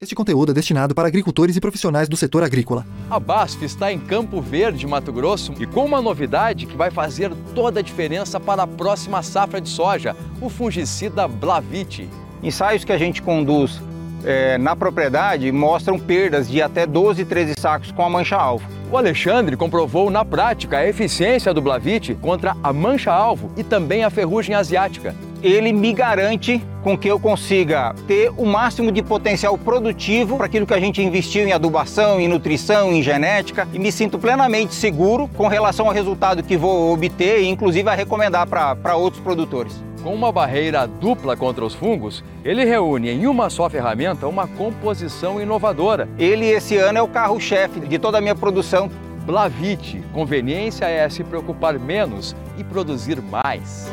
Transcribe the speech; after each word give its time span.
Este 0.00 0.14
conteúdo 0.14 0.52
é 0.52 0.54
destinado 0.54 0.94
para 0.94 1.08
agricultores 1.08 1.56
e 1.56 1.60
profissionais 1.60 2.08
do 2.08 2.16
setor 2.16 2.44
agrícola. 2.44 2.86
A 3.10 3.18
BASF 3.18 3.64
está 3.64 3.92
em 3.92 3.98
Campo 3.98 4.40
Verde, 4.40 4.86
Mato 4.86 5.12
Grosso, 5.12 5.52
e 5.58 5.66
com 5.66 5.84
uma 5.84 6.00
novidade 6.00 6.66
que 6.66 6.76
vai 6.76 6.88
fazer 6.88 7.32
toda 7.52 7.80
a 7.80 7.82
diferença 7.82 8.38
para 8.38 8.62
a 8.62 8.66
próxima 8.68 9.24
safra 9.24 9.60
de 9.60 9.68
soja, 9.68 10.14
o 10.40 10.48
fungicida 10.48 11.26
Blavite. 11.26 12.08
Ensaios 12.40 12.84
que 12.84 12.92
a 12.92 12.96
gente 12.96 13.20
conduz 13.20 13.80
é, 14.24 14.56
na 14.56 14.76
propriedade 14.76 15.50
mostram 15.50 15.98
perdas 15.98 16.48
de 16.48 16.62
até 16.62 16.86
12, 16.86 17.24
13 17.24 17.54
sacos 17.58 17.90
com 17.90 18.04
a 18.04 18.08
mancha-alvo. 18.08 18.64
O 18.92 18.96
Alexandre 18.96 19.56
comprovou 19.56 20.10
na 20.10 20.24
prática 20.24 20.78
a 20.78 20.86
eficiência 20.86 21.52
do 21.52 21.60
Blavite 21.60 22.14
contra 22.14 22.56
a 22.62 22.72
mancha-alvo 22.72 23.50
e 23.56 23.64
também 23.64 24.04
a 24.04 24.10
ferrugem 24.10 24.54
asiática 24.54 25.12
ele 25.42 25.72
me 25.72 25.92
garante 25.92 26.62
com 26.82 26.96
que 26.96 27.08
eu 27.08 27.18
consiga 27.18 27.94
ter 28.06 28.30
o 28.36 28.46
máximo 28.46 28.90
de 28.90 29.02
potencial 29.02 29.56
produtivo 29.58 30.36
para 30.36 30.46
aquilo 30.46 30.66
que 30.66 30.74
a 30.74 30.80
gente 30.80 31.02
investiu 31.02 31.46
em 31.46 31.52
adubação, 31.52 32.20
em 32.20 32.28
nutrição, 32.28 32.92
em 32.92 33.02
genética 33.02 33.68
e 33.72 33.78
me 33.78 33.92
sinto 33.92 34.18
plenamente 34.18 34.74
seguro 34.74 35.28
com 35.36 35.46
relação 35.48 35.86
ao 35.86 35.92
resultado 35.92 36.42
que 36.42 36.56
vou 36.56 36.92
obter 36.92 37.40
e 37.42 37.48
inclusive 37.48 37.88
a 37.88 37.94
recomendar 37.94 38.46
para 38.46 38.96
outros 38.96 39.22
produtores. 39.22 39.82
Com 40.02 40.14
uma 40.14 40.30
barreira 40.30 40.86
dupla 40.86 41.36
contra 41.36 41.64
os 41.64 41.74
fungos, 41.74 42.22
ele 42.44 42.64
reúne 42.64 43.10
em 43.10 43.26
uma 43.26 43.50
só 43.50 43.68
ferramenta 43.68 44.28
uma 44.28 44.46
composição 44.46 45.40
inovadora. 45.40 46.08
Ele 46.18 46.46
esse 46.46 46.76
ano 46.76 46.98
é 46.98 47.02
o 47.02 47.08
carro-chefe 47.08 47.80
de 47.80 47.98
toda 47.98 48.18
a 48.18 48.20
minha 48.20 48.34
produção. 48.34 48.88
Blavite, 49.26 50.02
conveniência 50.14 50.86
é 50.86 51.06
se 51.08 51.22
preocupar 51.24 51.78
menos 51.78 52.34
e 52.56 52.64
produzir 52.64 53.20
mais. 53.20 53.92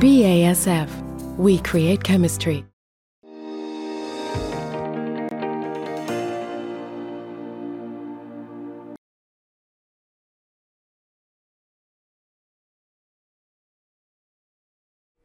BASF. 0.00 0.88
We 1.36 1.58
create 1.58 2.02
chemistry. 2.02 2.69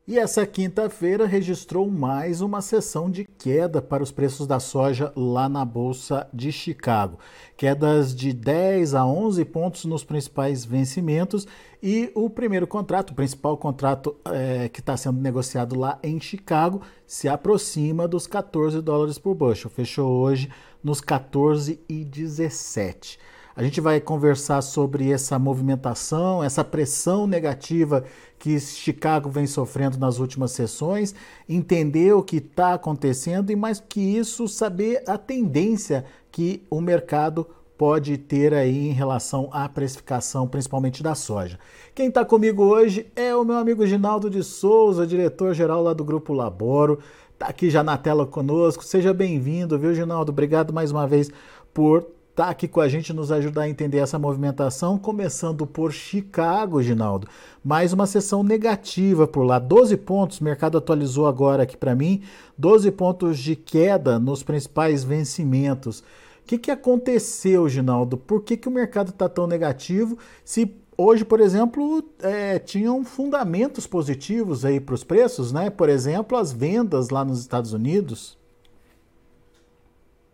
E 0.07 0.19
essa 0.19 0.45
quinta-feira 0.45 1.25
registrou 1.25 1.89
mais 1.89 2.39
uma 2.39 2.61
sessão 2.61 3.09
de 3.09 3.25
queda 3.25 3.81
para 3.81 4.03
os 4.03 4.11
preços 4.11 4.45
da 4.45 4.59
soja 4.59 5.11
lá 5.15 5.49
na 5.49 5.65
Bolsa 5.65 6.27
de 6.31 6.51
Chicago. 6.51 7.17
Quedas 7.57 8.15
de 8.15 8.31
10 8.31 8.93
a 8.93 9.03
11 9.03 9.43
pontos 9.45 9.83
nos 9.85 10.03
principais 10.03 10.63
vencimentos 10.63 11.47
e 11.81 12.11
o 12.13 12.29
primeiro 12.29 12.67
contrato, 12.67 13.09
o 13.09 13.15
principal 13.15 13.57
contrato 13.57 14.15
é, 14.25 14.69
que 14.69 14.79
está 14.79 14.95
sendo 14.95 15.19
negociado 15.19 15.75
lá 15.75 15.97
em 16.03 16.19
Chicago, 16.19 16.83
se 17.07 17.27
aproxima 17.27 18.07
dos 18.07 18.27
14 18.27 18.79
dólares 18.83 19.17
por 19.17 19.33
bushel. 19.33 19.71
Fechou 19.71 20.07
hoje 20.07 20.51
nos 20.83 21.01
14,17. 21.01 23.17
A 23.57 23.63
gente 23.63 23.79
vai 23.79 24.01
conversar 24.01 24.61
sobre 24.61 25.09
essa 25.09 25.39
movimentação, 25.39 26.43
essa 26.43 26.61
pressão 26.61 27.25
negativa 27.25 28.03
que 28.37 28.59
Chicago 28.59 29.29
vem 29.29 29.47
sofrendo 29.47 29.97
nas 29.97 30.19
últimas 30.19 30.51
sessões, 30.51 31.15
entender 31.47 32.13
o 32.13 32.21
que 32.21 32.37
está 32.37 32.73
acontecendo 32.73 33.51
e, 33.51 33.55
mais 33.55 33.79
que 33.79 34.01
isso, 34.01 34.45
saber 34.49 35.01
a 35.07 35.17
tendência 35.17 36.03
que 36.29 36.63
o 36.69 36.81
mercado 36.81 37.47
pode 37.77 38.17
ter 38.17 38.53
aí 38.53 38.89
em 38.89 38.91
relação 38.91 39.47
à 39.53 39.69
precificação, 39.69 40.49
principalmente 40.49 41.01
da 41.01 41.15
soja. 41.15 41.57
Quem 41.93 42.09
está 42.09 42.25
comigo 42.25 42.61
hoje 42.61 43.09
é 43.15 43.33
o 43.33 43.45
meu 43.45 43.55
amigo 43.55 43.87
Ginaldo 43.87 44.29
de 44.29 44.43
Souza, 44.43 45.07
diretor-geral 45.07 45.81
lá 45.81 45.93
do 45.93 46.03
Grupo 46.03 46.33
Laboro. 46.33 46.99
Está 47.33 47.47
aqui 47.47 47.69
já 47.69 47.81
na 47.81 47.97
tela 47.97 48.25
conosco. 48.25 48.83
Seja 48.83 49.13
bem-vindo, 49.13 49.79
viu, 49.79 49.93
Ginaldo? 49.93 50.33
Obrigado 50.33 50.73
mais 50.73 50.91
uma 50.91 51.07
vez 51.07 51.29
por 51.73 52.14
está 52.36 52.50
aqui 52.50 52.67
com 52.67 52.81
a 52.81 52.89
gente 52.89 53.14
nos 53.14 53.31
ajudar 53.31 53.61
a 53.61 53.69
entender 53.69 54.00
essa 54.00 54.19
movimentação, 54.19 54.97
começando 54.97 55.66
por 55.66 55.94
Chicago, 55.94 56.84
Ginaldo. 56.84 57.29
Mais 57.63 57.94
uma 57.94 58.06
sessão 58.06 58.44
negativa 58.44 59.25
por 59.25 59.44
lá, 59.44 59.57
12 59.57 59.96
pontos, 59.96 60.41
mercado 60.41 60.78
atualizou 60.78 61.28
agora 61.28 61.63
aqui 61.63 61.78
para 61.78 61.95
mim, 61.95 62.24
12 62.57 62.91
pontos 62.91 63.40
de 63.40 63.56
queda 63.56 64.19
nos 64.19 64.44
principais 64.44 65.01
vencimentos. 65.01 66.01
O 66.01 66.03
que, 66.45 66.57
que 66.57 66.69
aconteceu, 66.69 67.69
Ginaldo? 67.69 68.18
Por 68.18 68.44
que, 68.44 68.57
que 68.57 68.68
o 68.68 68.72
mercado 68.72 69.12
está 69.12 69.29
tão 69.29 69.47
negativo? 69.47 70.18
Se 70.44 70.75
hoje, 70.97 71.24
por 71.24 71.40
exemplo, 71.40 72.03
é, 72.19 72.59
tinham 72.59 73.06
fundamentos 73.06 73.88
positivos 73.88 74.66
aí 74.66 74.81
para 74.81 74.94
os 74.94 75.06
preços, 75.06 75.53
né? 75.53 75.69
Por 75.69 75.88
exemplo, 75.88 76.38
as 76.38 76.51
vendas 76.51 77.12
lá 77.12 77.24
nos 77.24 77.40
Estados 77.40 77.72
Unidos. 77.72 78.38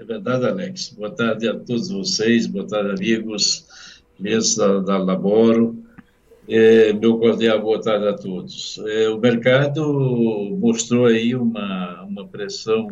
É 0.02 0.04
verdade, 0.04 0.48
Alex. 0.48 0.96
Boa 0.98 1.12
tarde 1.12 1.48
a 1.48 1.54
todos 1.54 1.90
vocês, 1.90 2.48
boa 2.48 2.66
tarde, 2.66 2.90
amigos, 2.90 3.68
clientes 4.18 4.56
da, 4.56 4.98
Laboro. 4.98 5.78
É, 6.50 6.92
meu 6.92 7.20
cordial 7.20 7.62
boa 7.62 7.80
tarde 7.80 8.08
a 8.08 8.14
todos. 8.16 8.82
É, 8.88 9.10
o 9.10 9.20
mercado 9.20 10.58
mostrou 10.60 11.06
aí 11.06 11.36
uma, 11.36 12.02
uma 12.02 12.28
pressão 12.28 12.88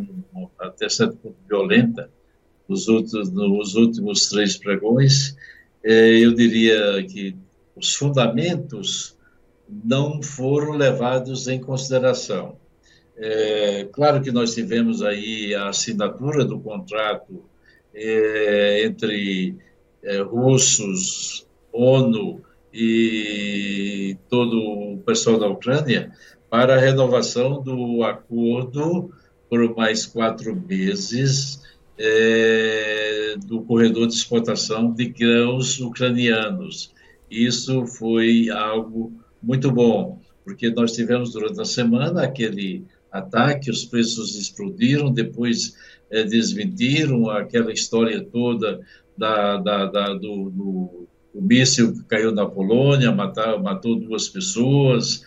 até 0.60 0.88
certo 0.88 1.18
ponto 1.18 1.36
violenta 1.48 2.12
nos 2.68 2.86
nos 2.86 3.74
últimos 3.74 4.30
três 4.30 4.56
pregões. 4.56 5.36
É, 5.84 6.24
eu 6.24 6.32
diria 6.36 7.04
que 7.12 7.36
os 7.76 7.96
fundamentos 7.96 9.18
não 9.68 10.22
foram 10.22 10.74
levados 10.74 11.48
em 11.48 11.60
consideração. 11.60 12.59
É, 13.22 13.86
claro 13.92 14.22
que 14.22 14.32
nós 14.32 14.54
tivemos 14.54 15.02
aí 15.04 15.54
a 15.54 15.68
assinatura 15.68 16.46
do 16.46 16.58
contrato 16.58 17.44
é, 17.94 18.86
entre 18.86 19.58
é, 20.02 20.22
russos, 20.22 21.46
ONU 21.74 22.42
e 22.74 24.16
todo 24.30 24.58
o 24.58 24.98
pessoal 25.06 25.38
da 25.38 25.48
Ucrânia 25.48 26.14
para 26.50 26.76
a 26.76 26.80
renovação 26.80 27.62
do 27.62 28.04
acordo 28.04 29.12
por 29.50 29.76
mais 29.76 30.06
quatro 30.06 30.56
meses 30.56 31.62
é, 31.98 33.36
do 33.46 33.62
corredor 33.64 34.08
de 34.08 34.14
exportação 34.14 34.94
de 34.94 35.10
grãos 35.10 35.80
ucranianos. 35.82 36.94
Isso 37.30 37.86
foi 37.86 38.50
algo 38.50 39.12
muito 39.44 39.70
bom, 39.72 40.22
porque 40.46 40.70
nós 40.70 40.94
tivemos 40.94 41.34
durante 41.34 41.60
a 41.60 41.66
semana 41.66 42.24
aquele 42.24 42.86
ataque, 43.12 43.72
os 43.72 43.86
preços 43.86 44.36
explodiram, 44.36 45.12
depois 45.12 45.76
é, 46.10 46.24
desmentiram 46.24 47.30
aquela 47.30 47.72
história 47.72 48.24
toda 48.24 48.80
da, 49.18 49.58
da, 49.58 49.86
da 49.86 50.14
do, 50.14 50.50
do, 50.50 51.08
do 51.34 51.42
míssil 51.42 51.94
que 51.94 52.04
caiu 52.04 52.32
na 52.32 52.46
Polônia, 52.46 53.12
matou, 53.12 54.00
duas 54.00 54.30
pessoas, 54.30 55.24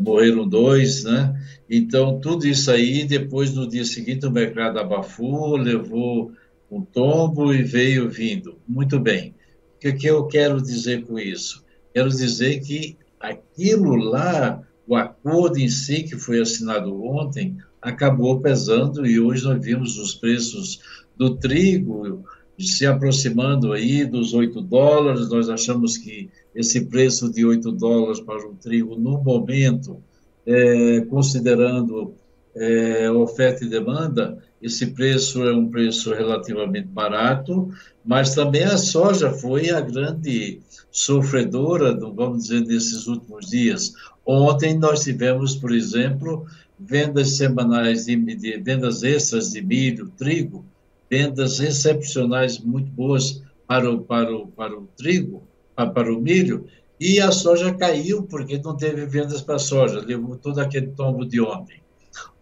morreram 0.00 0.48
dois, 0.48 1.04
né? 1.04 1.40
Então, 1.68 2.20
tudo 2.20 2.46
isso 2.46 2.70
aí, 2.70 3.04
depois, 3.04 3.54
no 3.54 3.68
dia 3.68 3.84
seguinte, 3.84 4.26
o 4.26 4.30
mercado 4.30 4.78
abafou, 4.78 5.56
levou 5.56 6.32
um 6.70 6.82
tombo 6.82 7.52
e 7.52 7.62
veio 7.62 8.08
vindo. 8.08 8.58
Muito 8.66 8.98
bem. 8.98 9.34
O 9.76 9.80
que, 9.80 9.92
que 9.92 10.06
eu 10.06 10.26
quero 10.26 10.60
dizer 10.60 11.04
com 11.04 11.18
isso? 11.18 11.64
Quero 11.92 12.08
dizer 12.08 12.60
que 12.60 12.96
aquilo 13.20 13.94
lá 13.94 14.62
o 14.86 14.96
acordo 14.96 15.58
em 15.58 15.68
si, 15.68 16.02
que 16.02 16.16
foi 16.16 16.40
assinado 16.40 17.02
ontem, 17.04 17.56
acabou 17.80 18.40
pesando 18.40 19.06
e 19.06 19.20
hoje 19.20 19.44
nós 19.44 19.62
vimos 19.62 19.98
os 19.98 20.14
preços 20.14 20.80
do 21.16 21.36
trigo 21.36 22.24
se 22.58 22.86
aproximando 22.86 23.72
aí 23.72 24.04
dos 24.04 24.32
8 24.32 24.60
dólares. 24.62 25.28
Nós 25.28 25.48
achamos 25.48 25.98
que 25.98 26.30
esse 26.54 26.86
preço 26.86 27.32
de 27.32 27.44
8 27.44 27.72
dólares 27.72 28.20
para 28.20 28.46
o 28.46 28.54
trigo, 28.54 28.96
no 28.96 29.22
momento, 29.22 29.98
é, 30.46 31.00
considerando 31.02 32.14
é, 32.54 33.10
oferta 33.10 33.64
e 33.64 33.68
demanda, 33.68 34.38
esse 34.64 34.86
preço 34.86 35.46
é 35.46 35.54
um 35.54 35.68
preço 35.68 36.14
relativamente 36.14 36.88
barato, 36.88 37.70
mas 38.02 38.34
também 38.34 38.64
a 38.64 38.78
soja 38.78 39.30
foi 39.30 39.68
a 39.68 39.78
grande 39.78 40.58
sofredora, 40.90 41.94
vamos 41.94 42.44
dizer, 42.44 42.64
desses 42.64 43.06
últimos 43.06 43.50
dias. 43.50 43.92
Ontem 44.24 44.78
nós 44.78 45.04
tivemos, 45.04 45.54
por 45.54 45.70
exemplo, 45.70 46.46
vendas 46.80 47.36
semanais 47.36 48.06
de, 48.06 48.16
de 48.16 48.56
vendas 48.56 49.02
extras 49.02 49.50
de 49.52 49.60
milho, 49.60 50.10
trigo, 50.16 50.64
vendas 51.10 51.60
excepcionais 51.60 52.58
muito 52.58 52.90
boas 52.90 53.42
para 53.66 53.90
o, 53.90 54.00
para 54.00 54.34
o, 54.34 54.46
para 54.46 54.74
o 54.74 54.88
trigo, 54.96 55.42
para, 55.76 55.90
para 55.90 56.10
o 56.10 56.18
milho, 56.18 56.66
e 56.98 57.20
a 57.20 57.30
soja 57.30 57.74
caiu 57.74 58.22
porque 58.22 58.56
não 58.64 58.74
teve 58.74 59.04
vendas 59.04 59.42
para 59.42 59.56
a 59.56 59.58
soja, 59.58 60.00
levou 60.00 60.36
todo 60.36 60.58
aquele 60.58 60.86
tombo 60.86 61.26
de 61.26 61.38
ontem. 61.38 61.82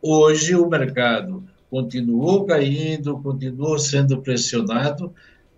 Hoje 0.00 0.54
o 0.54 0.68
mercado 0.68 1.42
continuou 1.72 2.44
caindo, 2.44 3.18
continuou 3.22 3.78
sendo 3.78 4.20
pressionado, 4.20 5.10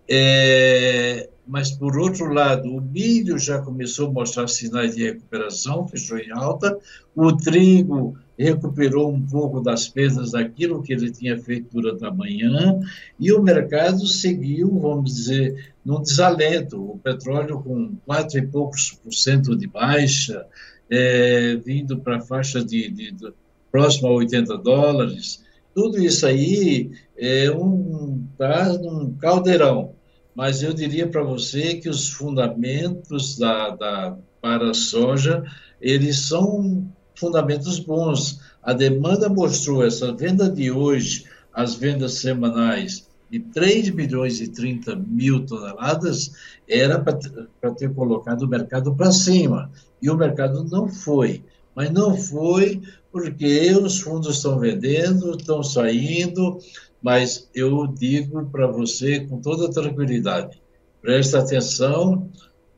é, 0.09 1.29
mas, 1.45 1.73
por 1.73 1.99
outro 1.99 2.33
lado, 2.33 2.73
o 2.73 2.81
milho 2.81 3.37
já 3.37 3.61
começou 3.61 4.07
a 4.07 4.13
mostrar 4.13 4.47
sinais 4.47 4.95
de 4.95 5.03
recuperação, 5.03 5.89
fechou 5.89 6.17
em 6.17 6.31
alta, 6.31 6.79
o 7.17 7.37
trigo 7.37 8.17
recuperou 8.39 9.13
um 9.13 9.27
pouco 9.27 9.61
das 9.61 9.89
perdas 9.89 10.31
daquilo 10.31 10.85
que 10.85 10.93
ele 10.93 11.11
tinha 11.11 11.37
feito 11.37 11.67
durante 11.73 12.05
a 12.05 12.13
manhã, 12.13 12.79
e 13.19 13.33
o 13.33 13.43
mercado 13.43 14.07
seguiu, 14.07 14.71
vamos 14.79 15.17
dizer, 15.17 15.75
num 15.85 16.01
desalento. 16.01 16.81
O 16.93 16.99
petróleo 16.99 17.61
com 17.61 17.97
quatro 18.07 18.39
e 18.39 18.47
poucos 18.47 18.93
por 19.03 19.13
cento 19.13 19.57
de 19.57 19.67
baixa, 19.67 20.47
é, 20.89 21.57
vindo 21.57 21.99
para 21.99 22.19
a 22.19 22.21
faixa 22.21 22.65
de, 22.65 22.89
de, 22.89 23.11
de 23.11 23.33
próximo 23.73 24.07
a 24.07 24.13
80 24.13 24.59
dólares. 24.59 25.44
Tudo 25.75 25.99
isso 25.99 26.27
aí 26.27 26.91
é 27.17 27.51
um 27.51 28.27
tá 28.39 28.73
num 28.75 29.15
caldeirão. 29.15 29.95
Mas 30.35 30.63
eu 30.63 30.73
diria 30.73 31.07
para 31.09 31.23
você 31.23 31.75
que 31.75 31.89
os 31.89 32.09
fundamentos 32.09 33.39
da, 33.39 33.71
da 33.71 34.17
para 34.41 34.71
a 34.71 34.75
soja 34.75 35.43
eles 35.81 36.19
são 36.21 36.87
fundamentos 37.15 37.79
bons. 37.79 38.41
A 38.63 38.73
demanda 38.73 39.29
mostrou 39.29 39.85
essa 39.85 40.13
venda 40.13 40.51
de 40.51 40.71
hoje, 40.71 41.25
as 41.53 41.75
vendas 41.75 42.15
semanais 42.15 43.07
de 43.31 43.41
3 43.41 43.91
milhões 43.91 44.41
e 44.41 44.49
30 44.49 44.97
mil 44.97 45.45
toneladas, 45.45 46.33
era 46.69 47.01
para 47.01 47.75
ter 47.75 47.93
colocado 47.93 48.43
o 48.43 48.49
mercado 48.49 48.95
para 48.95 49.13
cima. 49.13 49.71
E 50.01 50.09
o 50.09 50.17
mercado 50.17 50.65
não 50.65 50.89
foi. 50.89 51.43
Mas 51.75 51.91
não 51.91 52.17
foi 52.17 52.81
porque 53.11 53.71
os 53.73 54.01
fundos 54.01 54.37
estão 54.37 54.59
vendendo, 54.59 55.37
estão 55.37 55.63
saindo, 55.63 56.59
mas 57.03 57.49
eu 57.55 57.87
digo 57.87 58.47
para 58.47 58.67
você 58.67 59.21
com 59.21 59.41
toda 59.41 59.71
tranquilidade, 59.71 60.61
preste 61.01 61.37
atenção 61.37 62.31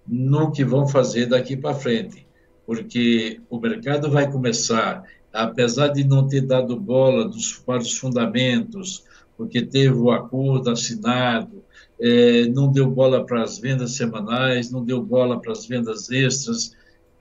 no 0.06 0.52
que 0.52 0.64
vão 0.64 0.86
fazer 0.86 1.26
daqui 1.26 1.56
para 1.56 1.74
frente 1.74 2.26
porque 2.66 3.40
o 3.48 3.60
mercado 3.60 4.10
vai 4.10 4.30
começar, 4.30 5.04
apesar 5.32 5.88
de 5.88 6.02
não 6.02 6.26
ter 6.26 6.40
dado 6.40 6.78
bola 6.78 7.26
dos, 7.26 7.52
para 7.52 7.78
os 7.78 7.96
fundamentos, 7.96 9.04
porque 9.36 9.62
teve 9.62 9.94
o 9.94 10.10
acordo 10.10 10.70
assinado, 10.70 11.62
é, 12.00 12.46
não 12.48 12.70
deu 12.70 12.90
bola 12.90 13.24
para 13.24 13.42
as 13.42 13.58
vendas 13.58 13.92
semanais, 13.92 14.70
não 14.70 14.84
deu 14.84 15.00
bola 15.00 15.40
para 15.40 15.52
as 15.52 15.66
vendas 15.66 16.10
extras, 16.10 16.72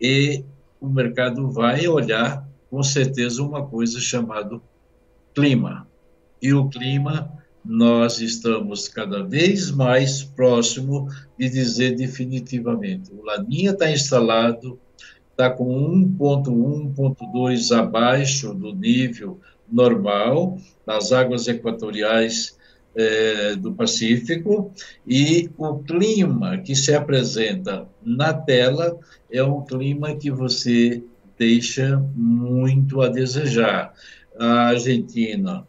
e 0.02 0.44
o 0.86 0.90
mercado 0.90 1.50
vai 1.50 1.88
olhar, 1.88 2.48
com 2.70 2.84
certeza, 2.84 3.42
uma 3.42 3.66
coisa 3.66 4.00
chamada 4.00 4.62
clima. 5.34 5.88
E 6.42 6.54
o 6.54 6.70
clima, 6.70 7.32
nós 7.64 8.20
estamos 8.20 8.88
cada 8.88 9.24
vez 9.24 9.72
mais 9.72 10.24
próximo 10.24 11.10
de 11.38 11.50
dizer 11.50 11.96
definitivamente: 11.96 13.12
o 13.12 13.24
Laninha 13.24 13.72
está 13.72 13.90
instalado, 13.90 14.80
está 15.32 15.50
com 15.50 15.66
1,1, 15.92 16.94
1,2 16.96 17.78
abaixo 17.78 18.54
do 18.54 18.74
nível 18.74 19.40
normal 19.70 20.60
nas 20.86 21.12
águas 21.12 21.48
equatoriais 21.48 22.56
é, 22.96 23.56
do 23.56 23.74
Pacífico 23.74 24.72
e 25.06 25.50
o 25.58 25.80
clima 25.80 26.58
que 26.60 26.76
se 26.76 26.94
apresenta 26.94 27.88
na 28.04 28.34
tela 28.34 28.98
é 29.30 29.44
um 29.44 29.64
clima 29.64 30.16
que 30.16 30.32
você 30.32 31.04
deixa 31.38 31.98
muito 32.16 33.02
a 33.02 33.10
desejar. 33.10 33.94
A 34.40 34.70
Argentina 34.70 35.66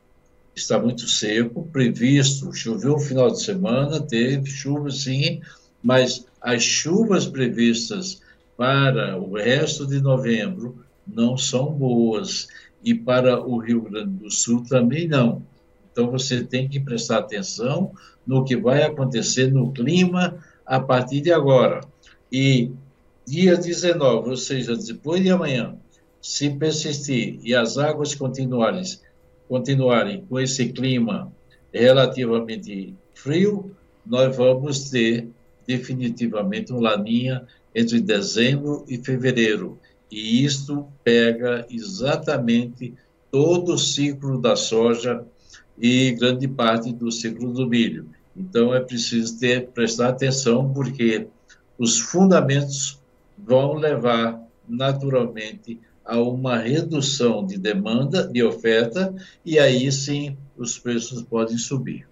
está 0.54 0.78
muito 0.78 1.08
seco, 1.08 1.68
previsto, 1.72 2.52
choveu 2.52 2.92
no 2.92 3.00
final 3.00 3.30
de 3.30 3.42
semana, 3.42 4.00
teve 4.00 4.48
chuva 4.48 4.90
sim, 4.90 5.40
mas 5.82 6.24
as 6.40 6.62
chuvas 6.62 7.26
previstas 7.26 8.22
para 8.56 9.18
o 9.18 9.34
resto 9.34 9.86
de 9.86 10.00
novembro 10.00 10.84
não 11.06 11.36
são 11.36 11.72
boas 11.72 12.48
e 12.82 12.94
para 12.94 13.40
o 13.40 13.58
Rio 13.58 13.82
Grande 13.82 14.16
do 14.16 14.30
Sul 14.30 14.64
também 14.64 15.06
não. 15.06 15.42
Então 15.96 16.10
você 16.10 16.44
tem 16.44 16.68
que 16.68 16.78
prestar 16.78 17.20
atenção 17.20 17.90
no 18.26 18.44
que 18.44 18.54
vai 18.54 18.82
acontecer 18.82 19.50
no 19.50 19.72
clima 19.72 20.36
a 20.66 20.78
partir 20.78 21.22
de 21.22 21.32
agora. 21.32 21.80
E 22.30 22.70
dia 23.26 23.56
19, 23.56 24.28
ou 24.28 24.36
seja, 24.36 24.76
depois 24.76 25.22
de 25.22 25.30
amanhã, 25.30 25.74
se 26.20 26.50
persistir 26.50 27.38
e 27.42 27.54
as 27.54 27.78
águas 27.78 28.14
continuarem, 28.14 28.82
continuarem 29.48 30.22
com 30.28 30.38
esse 30.38 30.68
clima 30.68 31.32
relativamente 31.72 32.94
frio, 33.14 33.74
nós 34.04 34.36
vamos 34.36 34.90
ter 34.90 35.26
definitivamente 35.66 36.74
um 36.74 36.80
laninha 36.80 37.46
entre 37.74 38.02
dezembro 38.02 38.84
e 38.86 38.98
fevereiro. 38.98 39.78
E 40.10 40.44
isto 40.44 40.86
pega 41.02 41.66
exatamente 41.70 42.92
todo 43.30 43.72
o 43.72 43.78
ciclo 43.78 44.38
da 44.38 44.56
soja 44.56 45.24
e 45.78 46.12
grande 46.12 46.48
parte 46.48 46.92
do 46.92 47.10
ciclo 47.10 47.52
do 47.52 47.66
milho. 47.66 48.06
Então 48.36 48.74
é 48.74 48.80
preciso 48.80 49.38
ter 49.38 49.68
prestar 49.68 50.10
atenção 50.10 50.72
porque 50.72 51.26
os 51.78 51.98
fundamentos 51.98 53.00
vão 53.36 53.74
levar 53.74 54.40
naturalmente 54.68 55.80
a 56.04 56.20
uma 56.20 56.56
redução 56.58 57.44
de 57.44 57.58
demanda, 57.58 58.26
de 58.28 58.42
oferta, 58.42 59.14
e 59.44 59.58
aí 59.58 59.90
sim 59.90 60.36
os 60.56 60.78
preços 60.78 61.22
podem 61.22 61.58
subir. 61.58 62.06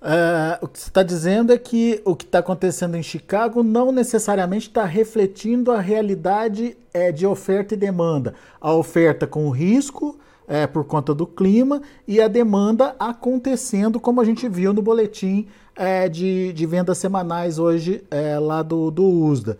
Uh, 0.00 0.64
o 0.64 0.68
que 0.68 0.78
você 0.78 0.88
está 0.88 1.02
dizendo 1.02 1.52
é 1.52 1.58
que 1.58 2.00
o 2.04 2.14
que 2.14 2.24
está 2.24 2.38
acontecendo 2.38 2.96
em 2.96 3.02
Chicago 3.02 3.62
não 3.62 3.90
necessariamente 3.90 4.68
está 4.68 4.84
refletindo 4.84 5.72
a 5.72 5.80
realidade 5.80 6.76
é, 6.92 7.10
de 7.10 7.26
oferta 7.26 7.74
e 7.74 7.76
demanda. 7.76 8.34
A 8.60 8.72
oferta 8.72 9.26
com 9.26 9.50
risco 9.50 10.18
é, 10.46 10.66
por 10.66 10.84
conta 10.84 11.14
do 11.14 11.26
clima 11.26 11.82
e 12.06 12.20
a 12.20 12.28
demanda 12.28 12.94
acontecendo, 12.98 13.98
como 13.98 14.20
a 14.20 14.24
gente 14.24 14.48
viu 14.48 14.72
no 14.72 14.82
boletim 14.82 15.46
é, 15.74 16.08
de, 16.08 16.52
de 16.52 16.66
vendas 16.66 16.98
semanais 16.98 17.58
hoje 17.58 18.04
é, 18.10 18.38
lá 18.38 18.62
do, 18.62 18.90
do 18.90 19.04
USDA. 19.04 19.58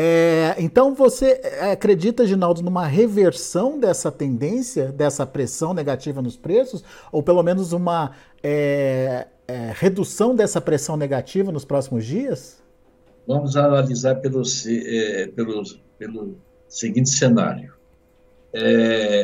É, 0.00 0.54
então 0.58 0.94
você 0.94 1.40
é, 1.42 1.72
acredita, 1.72 2.24
Ginaldo, 2.24 2.62
numa 2.62 2.86
reversão 2.86 3.80
dessa 3.80 4.12
tendência, 4.12 4.92
dessa 4.92 5.26
pressão 5.26 5.74
negativa 5.74 6.22
nos 6.22 6.36
preços, 6.36 6.84
ou 7.10 7.20
pelo 7.20 7.42
menos 7.42 7.72
uma 7.72 8.12
é, 8.40 9.26
é, 9.48 9.72
redução 9.74 10.36
dessa 10.36 10.60
pressão 10.60 10.96
negativa 10.96 11.50
nos 11.50 11.64
próximos 11.64 12.06
dias? 12.06 12.62
Vamos 13.26 13.56
analisar 13.56 14.14
pelo, 14.20 14.42
é, 14.68 15.26
pelo, 15.34 15.64
pelo 15.98 16.36
seguinte 16.68 17.10
cenário. 17.10 17.72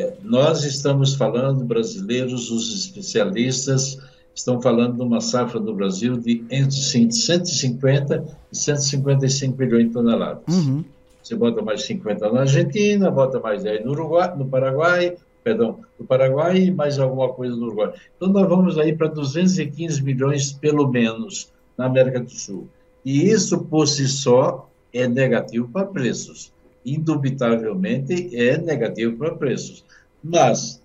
É, 0.05 0.13
nós 0.23 0.63
estamos 0.63 1.15
falando, 1.15 1.63
brasileiros, 1.63 2.51
os 2.51 2.73
especialistas 2.73 3.97
estão 4.35 4.61
falando 4.61 4.97
de 4.97 5.01
uma 5.01 5.21
safra 5.21 5.59
do 5.59 5.73
Brasil 5.73 6.17
de 6.17 6.43
entre 6.51 6.75
150 6.75 8.25
e 8.51 8.55
155 8.55 9.57
milhões 9.57 9.87
de 9.87 9.91
toneladas. 9.91 10.43
Uhum. 10.47 10.83
Você 11.23 11.35
bota 11.35 11.61
mais 11.63 11.83
50 11.83 12.31
na 12.31 12.41
Argentina, 12.41 13.09
bota 13.09 13.39
mais 13.39 13.63
10 13.63 13.85
no 13.85 13.91
Uruguai, 13.91 14.35
no 14.37 14.45
Paraguai, 14.45 15.15
perdão, 15.43 15.79
do 15.97 16.05
Paraguai 16.05 16.57
e 16.57 16.71
mais 16.71 16.99
alguma 16.99 17.29
coisa 17.29 17.55
do 17.55 17.65
Uruguai. 17.65 17.93
Então, 18.15 18.29
nós 18.29 18.47
vamos 18.47 18.77
aí 18.77 18.95
para 18.95 19.07
215 19.07 20.03
milhões, 20.03 20.51
pelo 20.51 20.87
menos, 20.87 21.51
na 21.75 21.85
América 21.85 22.19
do 22.19 22.29
Sul. 22.29 22.67
E 23.03 23.29
isso, 23.29 23.59
por 23.59 23.87
si 23.87 24.07
só, 24.07 24.69
é 24.93 25.07
negativo 25.07 25.67
para 25.69 25.87
preços. 25.87 26.51
Indubitavelmente, 26.85 28.35
é 28.35 28.57
negativo 28.57 29.17
para 29.17 29.33
preços. 29.33 29.83
Mas, 30.27 30.81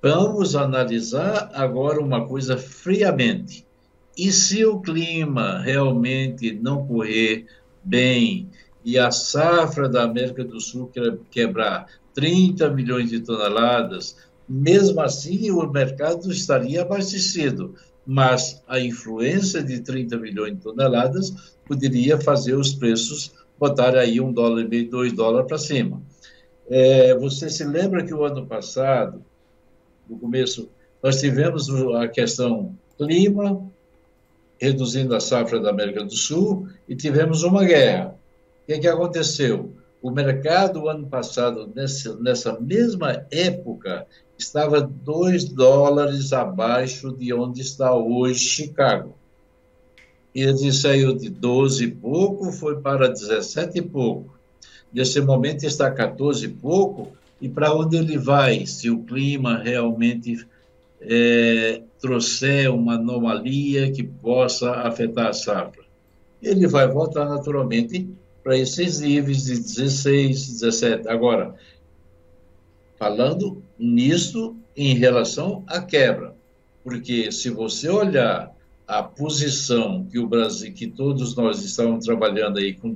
vamos 0.00 0.56
analisar 0.56 1.50
agora 1.52 2.00
uma 2.00 2.26
coisa 2.26 2.56
friamente. 2.56 3.66
E 4.16 4.32
se 4.32 4.64
o 4.64 4.80
clima 4.80 5.58
realmente 5.58 6.54
não 6.54 6.86
correr 6.86 7.44
bem 7.84 8.48
e 8.82 8.98
a 8.98 9.10
safra 9.10 9.86
da 9.86 10.04
América 10.04 10.42
do 10.42 10.58
Sul 10.62 10.90
quebrar 11.30 11.88
30 12.14 12.70
milhões 12.70 13.10
de 13.10 13.20
toneladas, 13.20 14.16
mesmo 14.48 15.02
assim 15.02 15.50
o 15.50 15.70
mercado 15.70 16.32
estaria 16.32 16.80
abastecido, 16.80 17.74
mas 18.06 18.62
a 18.66 18.80
influência 18.80 19.62
de 19.62 19.80
30 19.80 20.16
milhões 20.16 20.54
de 20.54 20.62
toneladas 20.62 21.34
poderia 21.66 22.18
fazer 22.18 22.54
os 22.54 22.72
preços 22.72 23.30
botar 23.58 23.94
aí 23.94 24.22
um 24.22 24.32
dólar 24.32 24.62
e 24.62 24.68
meio, 24.68 24.88
dois 24.88 25.12
dólares 25.12 25.46
para 25.46 25.58
cima. 25.58 26.00
É, 26.70 27.14
você 27.14 27.48
se 27.48 27.64
lembra 27.64 28.04
que 28.04 28.12
o 28.12 28.24
ano 28.24 28.46
passado, 28.46 29.24
no 30.08 30.18
começo, 30.18 30.68
nós 31.02 31.20
tivemos 31.20 31.68
a 31.96 32.08
questão 32.08 32.74
clima, 32.96 33.62
reduzindo 34.60 35.14
a 35.14 35.20
safra 35.20 35.60
da 35.60 35.70
América 35.70 36.04
do 36.04 36.14
Sul, 36.14 36.68
e 36.88 36.94
tivemos 36.94 37.42
uma 37.42 37.64
guerra. 37.64 38.14
O 38.62 38.66
que, 38.66 38.78
que 38.80 38.88
aconteceu? 38.88 39.72
O 40.02 40.10
mercado, 40.10 40.88
ano 40.88 41.06
passado, 41.06 41.70
nessa, 41.74 42.14
nessa 42.16 42.60
mesma 42.60 43.26
época, 43.30 44.06
estava 44.36 44.80
2 44.80 45.44
dólares 45.44 46.32
abaixo 46.32 47.12
de 47.12 47.32
onde 47.32 47.62
está 47.62 47.94
hoje 47.94 48.40
Chicago. 48.40 49.14
Ele 50.34 50.72
saiu 50.72 51.16
de 51.16 51.30
12 51.30 51.84
e 51.84 51.90
pouco, 51.90 52.52
foi 52.52 52.80
para 52.80 53.08
17 53.08 53.78
e 53.78 53.82
pouco. 53.82 54.37
Nesse 54.92 55.20
momento 55.20 55.64
está 55.64 55.90
14 55.90 56.46
e 56.46 56.48
pouco, 56.48 57.12
e 57.40 57.48
para 57.48 57.74
onde 57.74 57.96
ele 57.96 58.18
vai 58.18 58.66
se 58.66 58.90
o 58.90 59.02
clima 59.02 59.58
realmente 59.58 60.46
é, 61.00 61.82
trouxer 62.00 62.72
uma 62.72 62.94
anomalia 62.94 63.90
que 63.92 64.02
possa 64.02 64.72
afetar 64.72 65.28
a 65.28 65.32
safra. 65.32 65.82
Ele 66.42 66.66
vai 66.66 66.88
voltar 66.88 67.26
naturalmente 67.26 68.08
para 68.42 68.56
esses 68.56 69.00
níveis 69.00 69.44
de 69.44 69.58
16, 69.58 70.60
17. 70.60 71.08
Agora, 71.08 71.54
falando 72.98 73.62
nisso 73.78 74.56
em 74.76 74.94
relação 74.94 75.62
à 75.66 75.80
quebra, 75.80 76.34
porque 76.82 77.30
se 77.30 77.50
você 77.50 77.88
olhar 77.88 78.52
a 78.86 79.02
posição 79.02 80.06
que 80.10 80.18
o 80.18 80.26
Brasil, 80.26 80.72
que 80.72 80.86
todos 80.86 81.36
nós 81.36 81.62
estávamos 81.62 82.06
trabalhando 82.06 82.58
aí 82.58 82.72
com 82.72 82.90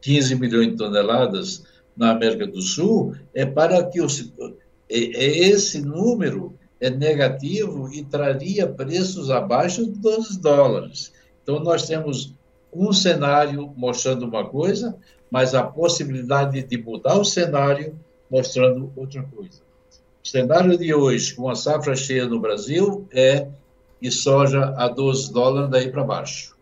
215 0.00 0.34
milhões 0.36 0.68
de 0.68 0.76
toneladas 0.76 1.64
na 1.96 2.12
América 2.12 2.46
do 2.46 2.62
Sul, 2.62 3.14
é 3.34 3.44
para 3.44 3.84
que 3.84 4.00
os, 4.00 4.32
é, 4.88 4.98
é 4.98 5.38
esse 5.48 5.80
número 5.80 6.54
é 6.80 6.88
negativo 6.88 7.92
e 7.92 8.02
traria 8.02 8.66
preços 8.66 9.30
abaixo 9.30 9.84
de 9.84 9.98
12 9.98 10.40
dólares. 10.40 11.12
Então, 11.42 11.60
nós 11.60 11.86
temos 11.86 12.34
um 12.72 12.92
cenário 12.92 13.72
mostrando 13.76 14.24
uma 14.24 14.48
coisa, 14.48 14.96
mas 15.30 15.54
a 15.54 15.62
possibilidade 15.62 16.62
de 16.62 16.78
mudar 16.78 17.18
o 17.18 17.24
cenário 17.24 17.98
mostrando 18.30 18.90
outra 18.96 19.22
coisa. 19.22 19.60
O 20.24 20.28
cenário 20.28 20.78
de 20.78 20.94
hoje, 20.94 21.34
com 21.34 21.48
a 21.48 21.54
safra 21.54 21.94
cheia 21.94 22.26
no 22.26 22.40
Brasil, 22.40 23.06
é 23.12 23.48
de 24.00 24.10
soja 24.10 24.74
a 24.76 24.88
12 24.88 25.32
dólares 25.32 25.70
daí 25.70 25.90
para 25.90 26.04
baixo. 26.04 26.56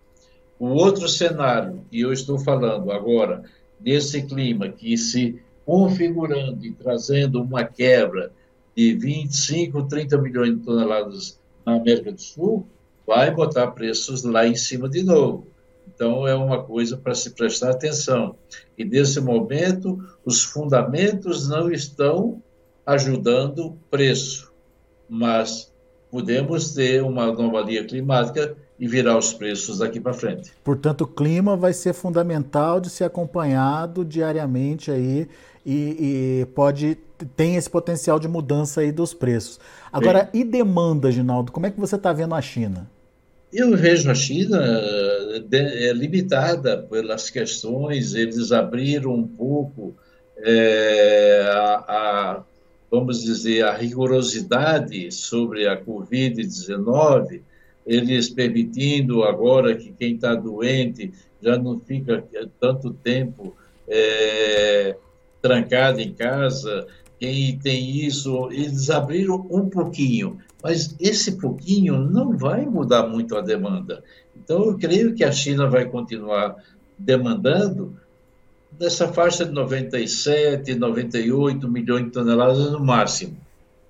O 0.58 0.68
outro 0.68 1.08
cenário, 1.08 1.84
e 1.92 2.00
eu 2.00 2.12
estou 2.12 2.38
falando 2.38 2.90
agora, 2.90 3.44
desse 3.78 4.22
clima 4.22 4.68
que 4.68 4.96
se 4.96 5.40
configurando 5.64 6.64
e 6.64 6.72
trazendo 6.72 7.42
uma 7.42 7.62
quebra 7.62 8.32
de 8.76 8.94
25, 8.94 9.84
30 9.84 10.18
milhões 10.18 10.56
de 10.56 10.64
toneladas 10.64 11.38
na 11.64 11.76
América 11.76 12.10
do 12.10 12.20
Sul, 12.20 12.66
vai 13.06 13.30
botar 13.30 13.68
preços 13.68 14.24
lá 14.24 14.46
em 14.46 14.56
cima 14.56 14.88
de 14.88 15.02
novo. 15.02 15.46
Então, 15.86 16.26
é 16.26 16.34
uma 16.34 16.62
coisa 16.62 16.96
para 16.96 17.14
se 17.14 17.30
prestar 17.30 17.70
atenção. 17.70 18.36
E, 18.76 18.84
nesse 18.84 19.20
momento, 19.20 19.98
os 20.24 20.42
fundamentos 20.42 21.48
não 21.48 21.70
estão 21.70 22.42
ajudando 22.84 23.66
o 23.66 23.78
preço, 23.90 24.52
mas 25.08 25.72
podemos 26.10 26.72
ter 26.72 27.02
uma 27.02 27.24
anomalia 27.24 27.84
climática 27.84 28.56
e 28.78 28.86
virar 28.86 29.18
os 29.18 29.32
preços 29.32 29.78
daqui 29.78 29.98
para 29.98 30.12
frente. 30.12 30.52
Portanto, 30.62 31.02
o 31.02 31.06
clima 31.06 31.56
vai 31.56 31.72
ser 31.72 31.92
fundamental 31.92 32.80
de 32.80 32.88
ser 32.90 33.04
acompanhado 33.04 34.04
diariamente 34.04 34.90
aí 34.90 35.28
e, 35.66 36.42
e 36.42 36.46
pode 36.54 36.96
tem 37.36 37.56
esse 37.56 37.68
potencial 37.68 38.20
de 38.20 38.28
mudança 38.28 38.80
aí 38.80 38.92
dos 38.92 39.12
preços. 39.12 39.58
Agora, 39.92 40.30
Sim. 40.32 40.40
e 40.40 40.44
demanda, 40.44 41.10
Ginaldo? 41.10 41.50
Como 41.50 41.66
é 41.66 41.70
que 41.70 41.80
você 41.80 41.96
está 41.96 42.12
vendo 42.12 42.34
a 42.34 42.40
China? 42.40 42.88
Eu 43.52 43.76
vejo 43.76 44.10
a 44.10 44.14
China 44.14 44.58
é, 44.62 45.92
limitada 45.92 46.78
pelas 46.78 47.30
questões, 47.30 48.14
eles 48.14 48.52
abriram 48.52 49.14
um 49.14 49.26
pouco 49.26 49.96
é, 50.36 51.44
a, 51.50 51.74
a, 51.88 52.42
vamos 52.90 53.22
dizer, 53.22 53.64
a 53.64 53.74
rigorosidade 53.74 55.10
sobre 55.10 55.66
a 55.66 55.82
Covid-19, 55.82 57.40
eles 57.88 58.28
permitindo 58.28 59.24
agora 59.24 59.74
que 59.74 59.92
quem 59.92 60.14
está 60.14 60.34
doente 60.34 61.10
já 61.42 61.56
não 61.56 61.80
fica 61.80 62.22
tanto 62.60 62.92
tempo 62.92 63.56
é, 63.88 64.94
trancado 65.40 65.98
em 65.98 66.12
casa, 66.12 66.86
quem 67.18 67.58
tem 67.58 68.04
isso, 68.04 68.50
eles 68.52 68.90
abriram 68.90 69.46
um 69.50 69.70
pouquinho, 69.70 70.38
mas 70.62 70.94
esse 71.00 71.38
pouquinho 71.38 71.98
não 71.98 72.36
vai 72.36 72.66
mudar 72.66 73.06
muito 73.06 73.34
a 73.36 73.40
demanda. 73.40 74.04
Então, 74.36 74.66
eu 74.66 74.78
creio 74.78 75.14
que 75.14 75.24
a 75.24 75.32
China 75.32 75.66
vai 75.68 75.86
continuar 75.86 76.56
demandando 76.98 77.96
dessa 78.70 79.08
faixa 79.08 79.46
de 79.46 79.52
97, 79.52 80.74
98 80.74 81.68
milhões 81.68 82.04
de 82.04 82.10
toneladas 82.10 82.70
no 82.70 82.84
máximo 82.84 83.36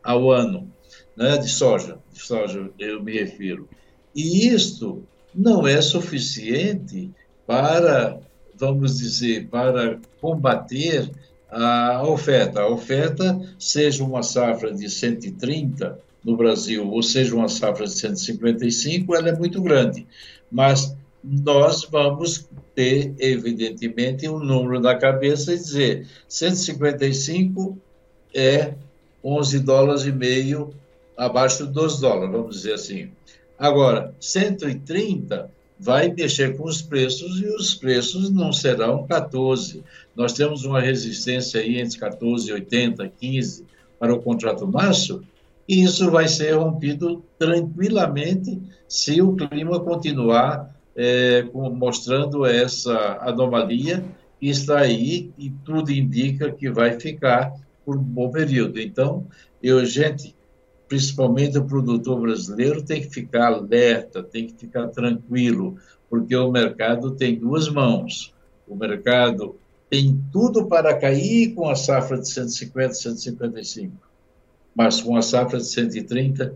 ao 0.02 0.30
ano, 0.30 0.70
né, 1.16 1.36
de 1.36 1.48
soja, 1.48 1.98
de 2.12 2.20
soja 2.20 2.70
eu 2.78 3.02
me 3.02 3.12
refiro. 3.12 3.68
E 4.14 4.48
isto 4.48 5.02
não 5.34 5.66
é 5.66 5.80
suficiente 5.80 7.10
para, 7.46 8.18
vamos 8.56 8.98
dizer, 8.98 9.46
para 9.48 9.98
combater 10.20 11.10
a 11.50 12.02
oferta. 12.06 12.60
A 12.60 12.68
oferta, 12.68 13.40
seja 13.58 14.04
uma 14.04 14.22
safra 14.22 14.72
de 14.72 14.88
130 14.88 15.98
no 16.24 16.36
Brasil, 16.36 16.88
ou 16.90 17.02
seja 17.02 17.34
uma 17.34 17.48
safra 17.48 17.86
de 17.86 17.92
155, 17.92 19.14
ela 19.14 19.28
é 19.30 19.36
muito 19.36 19.62
grande. 19.62 20.06
Mas 20.50 20.94
nós 21.22 21.84
vamos 21.84 22.48
ter, 22.74 23.14
evidentemente, 23.18 24.28
um 24.28 24.38
número 24.38 24.80
na 24.80 24.94
cabeça 24.94 25.52
e 25.52 25.56
dizer 25.56 26.06
155 26.28 27.78
é 28.34 28.74
11 29.24 29.60
dólares 29.60 30.04
e 30.04 30.12
meio 30.12 30.72
abaixo 31.16 31.66
dos 31.66 31.98
dólares, 31.98 32.30
vamos 32.30 32.56
dizer 32.56 32.74
assim. 32.74 33.10
Agora, 33.58 34.14
130 34.20 35.50
vai 35.78 36.12
mexer 36.12 36.56
com 36.56 36.64
os 36.64 36.82
preços 36.82 37.40
e 37.40 37.46
os 37.46 37.74
preços 37.74 38.30
não 38.30 38.52
serão 38.52 39.06
14. 39.06 39.82
Nós 40.14 40.32
temos 40.32 40.64
uma 40.64 40.80
resistência 40.80 41.60
aí 41.60 41.78
entre 41.80 41.98
14,80 41.98 43.06
e 43.06 43.08
15 43.08 43.66
para 43.98 44.14
o 44.14 44.22
contrato 44.22 44.66
março, 44.66 45.22
e 45.68 45.82
isso 45.82 46.10
vai 46.10 46.28
ser 46.28 46.52
rompido 46.52 47.22
tranquilamente 47.38 48.60
se 48.88 49.20
o 49.20 49.34
clima 49.34 49.80
continuar 49.80 50.74
é, 50.96 51.44
mostrando 51.52 52.46
essa 52.46 53.18
anomalia 53.20 54.04
que 54.40 54.48
está 54.48 54.78
aí 54.78 55.30
e 55.36 55.50
tudo 55.64 55.92
indica 55.92 56.50
que 56.50 56.70
vai 56.70 56.98
ficar 56.98 57.52
por 57.84 57.98
um 57.98 58.02
bom 58.02 58.30
período. 58.30 58.80
Então, 58.80 59.26
eu, 59.62 59.84
gente, 59.84 60.34
principalmente 60.88 61.58
o 61.58 61.64
produtor 61.64 62.20
brasileiro, 62.20 62.82
tem 62.82 63.02
que 63.02 63.10
ficar 63.10 63.48
alerta, 63.48 64.22
tem 64.22 64.46
que 64.46 64.54
ficar 64.54 64.88
tranquilo, 64.88 65.76
porque 66.08 66.34
o 66.34 66.50
mercado 66.50 67.10
tem 67.10 67.38
duas 67.38 67.68
mãos. 67.68 68.34
O 68.66 68.74
mercado 68.74 69.56
tem 69.90 70.20
tudo 70.32 70.66
para 70.66 70.98
cair 70.98 71.54
com 71.54 71.68
a 71.68 71.74
safra 71.74 72.18
de 72.18 72.28
150, 72.28 72.94
155, 72.94 73.92
mas 74.74 75.00
com 75.00 75.16
a 75.16 75.22
safra 75.22 75.58
de 75.58 75.66
130, 75.66 76.54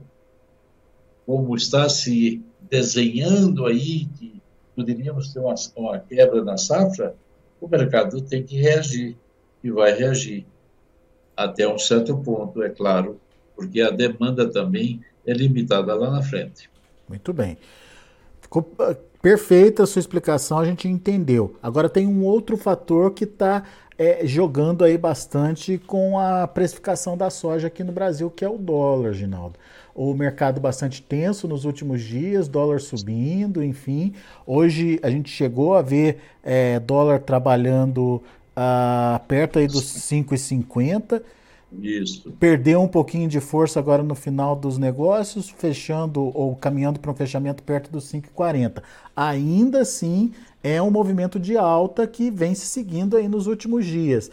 como 1.27 1.55
está 1.55 1.89
se 1.89 2.43
desenhando 2.61 3.67
aí, 3.67 4.07
que 4.19 4.41
poderíamos 4.75 5.33
ter 5.33 5.41
uma, 5.41 5.55
uma 5.77 5.99
quebra 5.99 6.43
na 6.43 6.57
safra, 6.57 7.15
o 7.61 7.69
mercado 7.69 8.21
tem 8.23 8.43
que 8.43 8.57
reagir 8.57 9.17
e 9.62 9.71
vai 9.71 9.93
reagir 9.93 10.47
até 11.37 11.67
um 11.67 11.79
certo 11.79 12.17
ponto, 12.19 12.62
é 12.62 12.69
claro, 12.69 13.21
porque 13.62 13.81
a 13.81 13.90
demanda 13.90 14.50
também 14.50 15.00
é 15.25 15.33
limitada 15.33 15.95
lá 15.95 16.11
na 16.11 16.23
frente. 16.23 16.69
Muito 17.09 17.33
bem. 17.33 17.57
Ficou 18.40 18.75
ah, 18.81 18.97
perfeita 19.21 19.85
a 19.85 19.87
sua 19.87 20.00
explicação, 20.00 20.59
a 20.59 20.64
gente 20.64 20.88
entendeu. 20.88 21.57
Agora 21.62 21.88
tem 21.88 22.07
um 22.07 22.25
outro 22.25 22.57
fator 22.57 23.12
que 23.12 23.25
está 23.25 23.62
é, 23.97 24.26
jogando 24.26 24.85
aí 24.85 24.99
bastante 24.99 25.78
com 25.78 26.19
a 26.19 26.49
precificação 26.49 27.16
da 27.16 27.31
soja 27.31 27.69
aqui 27.69 27.85
no 27.85 27.92
Brasil, 27.92 28.31
que 28.31 28.45
é 28.45 28.49
o 28.49 28.59
dólar, 28.59 29.12
Ginaldo. 29.12 29.54
O 29.95 30.12
mercado 30.12 30.61
bastante 30.61 31.00
tenso 31.00 31.47
nos 31.47 31.64
últimos 31.64 32.02
dias, 32.02 32.49
dólar 32.49 32.81
subindo, 32.81 33.62
enfim. 33.62 34.12
Hoje 34.45 34.99
a 35.02 35.11
gente 35.11 35.31
chegou 35.31 35.75
a 35.75 35.83
ver 35.83 36.19
é, 36.42 36.81
dólar 36.81 37.21
trabalhando 37.21 38.23
ah, 38.57 39.21
perto 39.28 39.61
aí 39.61 39.69
dos 39.69 39.85
5,50 39.85 41.23
isso. 41.81 42.33
Perdeu 42.38 42.81
um 42.81 42.88
pouquinho 42.88 43.29
de 43.29 43.41
força 43.41 43.79
agora 43.79 44.02
no 44.02 44.14
final 44.14 44.57
dos 44.57 44.79
negócios, 44.79 45.49
fechando 45.49 46.21
ou 46.37 46.55
caminhando 46.57 47.00
para 47.00 47.11
um 47.11 47.14
fechamento 47.14 47.62
perto 47.62 47.91
dos 47.91 48.05
5,40. 48.12 48.83
Ainda 49.14 49.81
assim, 49.81 50.33
é 50.62 50.81
um 50.81 50.91
movimento 50.91 51.38
de 51.38 51.57
alta 51.57 52.07
que 52.07 52.31
vem 52.31 52.55
se 52.55 52.67
seguindo 52.67 53.17
aí 53.17 53.29
nos 53.29 53.47
últimos 53.47 53.87
dias. 53.87 54.31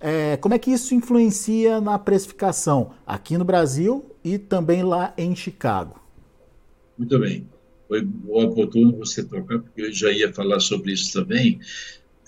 É, 0.00 0.36
como 0.38 0.54
é 0.54 0.58
que 0.58 0.72
isso 0.72 0.94
influencia 0.94 1.80
na 1.80 1.98
precificação 1.98 2.90
aqui 3.06 3.38
no 3.38 3.44
Brasil 3.44 4.04
e 4.24 4.36
também 4.36 4.82
lá 4.82 5.14
em 5.16 5.34
Chicago? 5.34 6.00
Muito 6.98 7.18
bem. 7.20 7.46
Foi 7.86 8.08
oportuno 8.28 8.96
você 8.96 9.22
tocar, 9.22 9.60
porque 9.60 9.82
eu 9.82 9.92
já 9.92 10.10
ia 10.10 10.32
falar 10.32 10.60
sobre 10.60 10.92
isso 10.92 11.12
também. 11.12 11.60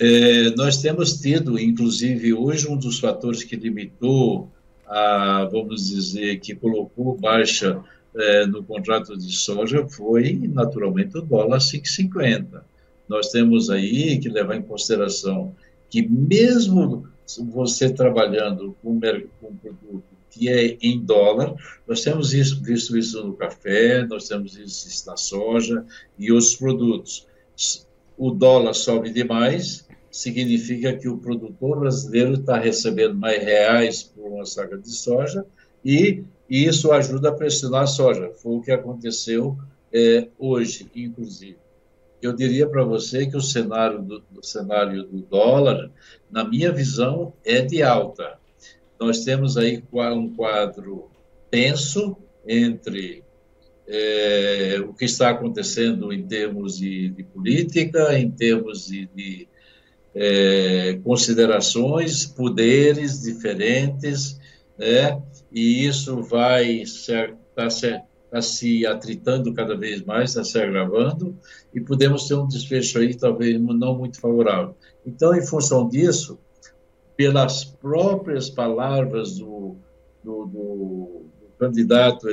É, 0.00 0.50
nós 0.56 0.78
temos 0.78 1.20
tido, 1.20 1.58
inclusive, 1.58 2.34
hoje 2.34 2.68
um 2.68 2.76
dos 2.76 2.98
fatores 2.98 3.44
que 3.44 3.56
limitou 3.56 4.50
a, 4.86 5.48
vamos 5.50 5.88
dizer, 5.88 6.40
que 6.40 6.54
colocou 6.54 7.16
baixa 7.16 7.80
é, 8.14 8.46
no 8.46 8.62
contrato 8.62 9.16
de 9.16 9.32
soja 9.32 9.86
foi, 9.86 10.32
naturalmente, 10.52 11.18
o 11.18 11.22
dólar 11.22 11.58
5,50. 11.58 12.62
Nós 13.08 13.30
temos 13.30 13.70
aí 13.70 14.18
que 14.18 14.28
levar 14.28 14.56
em 14.56 14.62
consideração 14.62 15.54
que, 15.90 16.02
mesmo 16.02 17.08
você 17.52 17.90
trabalhando 17.90 18.76
com 18.82 18.92
um 18.92 19.00
produto 19.00 20.04
que 20.30 20.48
é 20.48 20.76
em 20.82 21.00
dólar, 21.00 21.54
nós 21.86 22.02
temos 22.02 22.34
isso, 22.34 22.60
visto 22.60 22.98
isso 22.98 23.24
no 23.24 23.34
café, 23.34 24.04
nós 24.04 24.26
temos 24.26 24.56
isso 24.56 25.06
na 25.06 25.16
soja 25.16 25.84
e 26.18 26.32
outros 26.32 26.56
produtos. 26.56 27.26
O 28.18 28.32
dólar 28.32 28.74
sobe 28.74 29.10
demais, 29.10 29.84
significa 30.16 30.97
que 30.97 31.09
o 31.09 31.18
produtor 31.18 31.80
brasileiro 31.80 32.35
está 32.35 32.56
recebendo 32.56 33.14
mais 33.14 33.42
reais 33.42 34.02
por 34.02 34.30
uma 34.30 34.47
saca 34.47 34.78
de 34.78 34.90
soja 34.90 35.44
e 35.85 36.23
isso 36.49 36.92
ajuda 36.92 37.30
a 37.30 37.33
pressionar 37.33 37.83
a 37.83 37.87
soja. 37.87 38.30
Foi 38.37 38.56
o 38.56 38.61
que 38.61 38.71
aconteceu 38.71 39.59
é, 39.92 40.28
hoje, 40.38 40.90
inclusive. 40.94 41.56
Eu 42.23 42.33
diria 42.33 42.66
para 42.68 42.85
você 42.85 43.26
que 43.26 43.37
o 43.37 43.40
cenário 43.40 44.00
do, 44.00 44.23
do 44.30 44.44
cenário 44.44 45.02
do 45.02 45.21
dólar, 45.23 45.90
na 46.30 46.44
minha 46.44 46.71
visão, 46.71 47.33
é 47.44 47.61
de 47.61 47.83
alta 47.83 48.38
nós 49.04 49.25
temos 49.25 49.56
aí 49.56 49.83
um 49.92 50.35
quadro 50.35 51.11
tenso 51.50 52.16
entre 52.47 53.23
é, 53.87 54.76
o 54.87 54.94
que 54.94 55.04
está 55.04 55.30
acontecendo 55.30 56.12
em 56.12 56.26
termos 56.26 56.78
de, 56.78 57.11
de 57.11 57.23
política, 57.23 58.18
em 58.18 58.30
termos 58.30 58.87
de, 58.87 59.06
de 59.14 59.49
é, 60.14 60.99
considerações, 61.02 62.25
poderes 62.26 63.23
diferentes, 63.23 64.38
né? 64.78 65.21
e 65.52 65.87
isso 65.87 66.23
vai 66.23 66.83
estar 66.83 67.35
tá 67.54 67.68
tá 68.30 68.42
se 68.42 68.85
atritando 68.85 69.54
cada 69.54 69.76
vez 69.76 70.02
mais, 70.02 70.30
está 70.30 70.44
se 70.44 70.59
agravando, 70.59 71.37
e 71.73 71.80
podemos 71.80 72.26
ter 72.26 72.35
um 72.35 72.49
desfecho 72.49 72.99
aí 72.99 73.14
talvez 73.14 73.61
não 73.61 73.97
muito 73.97 74.21
favorável. 74.21 74.76
Então, 75.06 75.35
em 75.35 75.47
função 75.47 75.88
disso, 75.88 76.38
pelas 77.16 77.64
próprias 77.64 78.50
palavras 78.50 79.38
do, 79.38 79.76
do, 80.23 80.47
do, 80.47 81.23
do 81.40 81.49
candidato, 81.59 82.26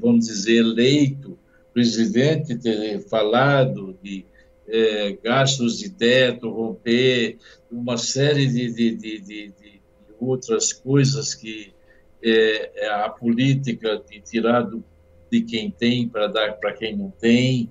vamos 0.00 0.26
dizer, 0.26 0.56
eleito, 0.56 1.38
presidente 1.72 2.56
ter 2.56 3.00
falado 3.08 3.96
de 4.02 4.24
é, 4.70 5.18
gastos 5.22 5.78
de 5.78 5.90
teto, 5.90 6.50
romper, 6.50 7.38
uma 7.70 7.96
série 7.96 8.46
de, 8.46 8.72
de, 8.72 8.96
de, 8.96 9.18
de 9.20 9.80
outras 10.18 10.72
coisas 10.72 11.34
que 11.34 11.72
é, 12.22 12.86
é, 12.86 12.88
a 12.90 13.08
política 13.08 14.02
de 14.08 14.20
tirar 14.20 14.62
do, 14.62 14.84
de 15.30 15.42
quem 15.42 15.70
tem 15.70 16.08
para 16.08 16.26
dar 16.26 16.52
para 16.54 16.72
quem 16.72 16.96
não 16.96 17.10
tem, 17.10 17.70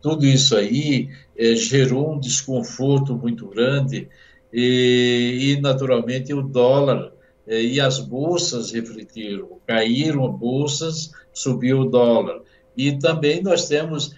tudo 0.00 0.26
isso 0.26 0.56
aí 0.56 1.08
é, 1.36 1.54
gerou 1.54 2.14
um 2.14 2.20
desconforto 2.20 3.16
muito 3.16 3.46
grande. 3.46 4.08
E, 4.56 5.56
e 5.56 5.60
naturalmente 5.60 6.32
o 6.32 6.40
dólar 6.40 7.12
eh, 7.46 7.62
e 7.62 7.80
as 7.80 7.98
bolsas 7.98 8.70
refletiram, 8.72 9.58
caíram 9.66 10.30
bolsas, 10.30 11.10
subiu 11.32 11.80
o 11.80 11.90
dólar. 11.90 12.40
E 12.76 12.98
também 12.98 13.42
nós 13.42 13.68
temos, 13.68 14.14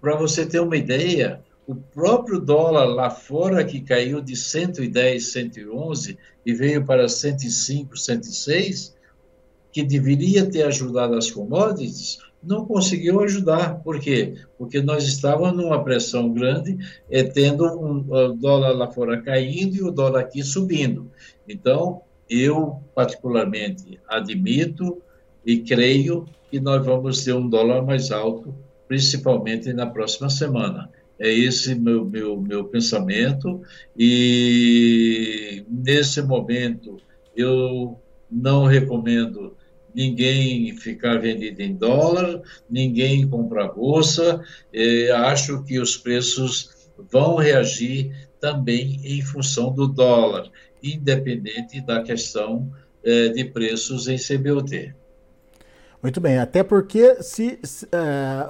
para 0.00 0.16
você 0.16 0.46
ter 0.46 0.60
uma 0.60 0.76
ideia, 0.76 1.42
o 1.66 1.74
próprio 1.74 2.38
dólar 2.38 2.84
lá 2.84 3.10
fora 3.10 3.64
que 3.64 3.80
caiu 3.80 4.20
de 4.20 4.36
110, 4.36 5.32
111 5.32 6.16
e 6.44 6.54
veio 6.54 6.84
para 6.84 7.08
105, 7.08 7.96
106, 7.96 8.94
que 9.72 9.82
deveria 9.82 10.46
ter 10.46 10.62
ajudado 10.62 11.16
as 11.16 11.30
commodities, 11.30 12.18
não 12.42 12.64
conseguiu 12.64 13.20
ajudar. 13.20 13.80
Por 13.82 13.98
quê? 13.98 14.34
Porque 14.56 14.80
nós 14.80 15.04
estávamos 15.04 15.56
numa 15.56 15.82
pressão 15.82 16.32
grande, 16.32 16.78
é, 17.10 17.24
tendo 17.24 17.64
um, 17.64 18.06
o 18.08 18.32
dólar 18.34 18.70
lá 18.70 18.88
fora 18.88 19.20
caindo 19.20 19.74
e 19.74 19.82
o 19.82 19.90
dólar 19.90 20.20
aqui 20.20 20.42
subindo. 20.42 21.10
Então, 21.48 22.02
eu 22.30 22.80
particularmente 22.94 24.00
admito 24.08 25.02
e 25.44 25.58
creio 25.58 26.26
que 26.50 26.60
nós 26.60 26.84
vamos 26.84 27.24
ter 27.24 27.32
um 27.32 27.48
dólar 27.48 27.82
mais 27.82 28.10
alto, 28.10 28.54
principalmente 28.86 29.72
na 29.72 29.86
próxima 29.86 30.30
semana. 30.30 30.90
É 31.18 31.32
esse 31.32 31.74
meu, 31.74 32.04
meu, 32.04 32.40
meu 32.40 32.64
pensamento, 32.64 33.62
e 33.96 35.64
nesse 35.68 36.20
momento 36.20 36.98
eu 37.34 37.98
não 38.30 38.64
recomendo 38.64 39.56
ninguém 39.94 40.76
ficar 40.76 41.18
vendido 41.18 41.62
em 41.62 41.74
dólar, 41.74 42.42
ninguém 42.68 43.26
comprar 43.26 43.68
bolsa. 43.68 44.42
É, 44.70 45.10
acho 45.10 45.64
que 45.64 45.80
os 45.80 45.96
preços 45.96 46.70
vão 47.10 47.36
reagir 47.36 48.28
também 48.38 49.00
em 49.02 49.22
função 49.22 49.72
do 49.72 49.88
dólar, 49.88 50.50
independente 50.82 51.80
da 51.80 52.02
questão 52.02 52.70
é, 53.02 53.28
de 53.30 53.44
preços 53.44 54.06
em 54.06 54.18
CBOT. 54.18 54.94
Muito 56.06 56.20
bem, 56.20 56.38
até 56.38 56.62
porque 56.62 57.20
se, 57.20 57.58
se 57.64 57.84
uh, 57.86 57.88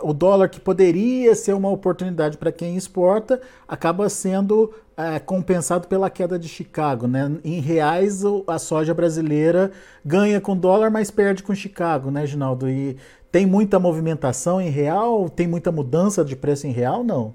o 0.02 0.12
dólar 0.12 0.50
que 0.50 0.60
poderia 0.60 1.34
ser 1.34 1.54
uma 1.54 1.70
oportunidade 1.70 2.36
para 2.36 2.52
quem 2.52 2.76
exporta 2.76 3.40
acaba 3.66 4.10
sendo 4.10 4.64
uh, 4.64 5.24
compensado 5.24 5.88
pela 5.88 6.10
queda 6.10 6.38
de 6.38 6.48
Chicago. 6.48 7.06
Né? 7.06 7.34
Em 7.42 7.58
reais, 7.58 8.20
a 8.46 8.58
soja 8.58 8.92
brasileira 8.92 9.72
ganha 10.04 10.38
com 10.38 10.54
dólar, 10.54 10.90
mas 10.90 11.10
perde 11.10 11.42
com 11.42 11.54
Chicago, 11.54 12.10
né, 12.10 12.26
Ginaldo? 12.26 12.68
E 12.68 12.98
tem 13.32 13.46
muita 13.46 13.78
movimentação 13.78 14.60
em 14.60 14.68
real? 14.68 15.30
Tem 15.30 15.46
muita 15.46 15.72
mudança 15.72 16.22
de 16.22 16.36
preço 16.36 16.66
em 16.66 16.72
real? 16.72 17.02
Não? 17.02 17.34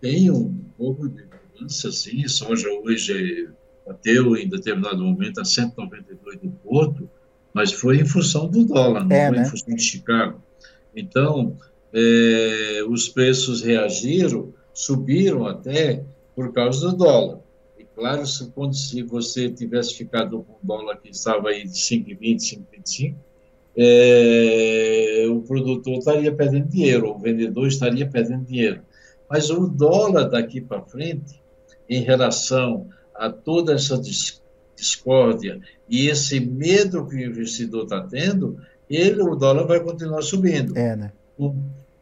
Tem 0.00 0.30
um 0.30 0.54
pouco 0.78 1.08
de 1.08 1.24
mudança, 1.58 1.90
sim. 1.90 2.28
Soja 2.28 2.68
hoje 2.84 3.48
bateu 3.84 4.36
em 4.36 4.48
determinado 4.48 5.02
momento 5.02 5.40
a 5.40 5.44
192 5.44 6.38
do 6.38 6.50
Porto 6.50 7.10
mas 7.52 7.72
foi 7.72 7.98
em 7.98 8.04
função 8.04 8.48
do 8.48 8.64
dólar, 8.64 9.04
não 9.04 9.16
é, 9.16 9.28
foi 9.28 9.36
né? 9.36 9.42
em 9.42 9.50
função 9.50 9.74
de 9.74 9.82
Chicago. 9.82 10.42
Então, 10.94 11.56
é, 11.92 12.82
os 12.88 13.08
preços 13.08 13.62
reagiram, 13.62 14.52
subiram 14.72 15.46
até 15.46 16.02
por 16.34 16.52
causa 16.52 16.90
do 16.90 16.96
dólar. 16.96 17.40
E 17.78 17.84
claro, 17.84 18.26
se, 18.26 18.50
quando, 18.50 18.74
se 18.74 19.02
você 19.02 19.50
tivesse 19.50 19.94
ficado 19.94 20.42
com 20.42 20.52
o 20.52 20.58
dólar 20.62 20.96
que 20.96 21.10
estava 21.10 21.50
aí 21.50 21.64
de 21.64 21.72
5,20, 21.72 22.36
5,25, 22.76 23.14
é, 23.76 25.26
o 25.30 25.40
produtor 25.40 25.98
estaria 25.98 26.32
perdendo 26.32 26.68
dinheiro, 26.68 27.10
o 27.10 27.18
vendedor 27.18 27.66
estaria 27.66 28.06
perdendo 28.06 28.44
dinheiro. 28.44 28.82
Mas 29.28 29.50
o 29.50 29.66
dólar 29.66 30.28
daqui 30.28 30.60
para 30.60 30.82
frente, 30.82 31.40
em 31.88 32.02
relação 32.02 32.88
a 33.14 33.30
toda 33.30 33.74
essa 33.74 33.98
discussão, 33.98 34.41
discórdia 34.82 35.60
e 35.88 36.08
esse 36.08 36.40
medo 36.40 37.06
que 37.06 37.16
o 37.16 37.20
investidor 37.20 37.84
está 37.84 38.00
tendo, 38.02 38.58
ele, 38.90 39.22
o 39.22 39.34
dólar 39.34 39.64
vai 39.64 39.80
continuar 39.80 40.22
subindo. 40.22 40.76
É, 40.76 40.96
né? 40.96 41.12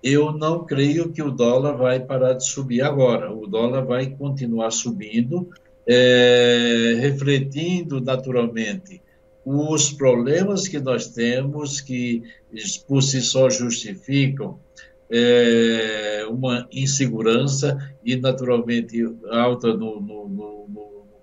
Eu 0.03 0.33
não 0.33 0.65
creio 0.65 1.13
que 1.13 1.23
o 1.23 1.31
dólar 1.31 1.77
vai 1.77 2.01
parar 2.01 2.33
de 2.33 2.47
subir 2.47 2.83
agora. 2.83 3.33
O 3.33 3.47
dólar 3.47 3.85
vai 3.85 4.07
continuar 4.07 4.71
subindo, 4.71 5.49
é, 5.87 6.97
refletindo 7.01 8.01
naturalmente 8.01 9.01
os 9.45 9.93
problemas 9.93 10.69
que 10.69 10.79
nós 10.79 11.09
temos, 11.09 11.81
que 11.81 12.23
por 12.87 13.03
si 13.03 13.21
só 13.21 13.51
justificam 13.51 14.59
é, 15.11 16.25
uma 16.31 16.69
insegurança 16.73 17.77
e 18.05 18.17
naturalmente 18.17 19.03
alta 19.31 19.75
no, 19.75 20.01
no, 20.01 20.29
no, 20.29 20.60
no 20.60 20.60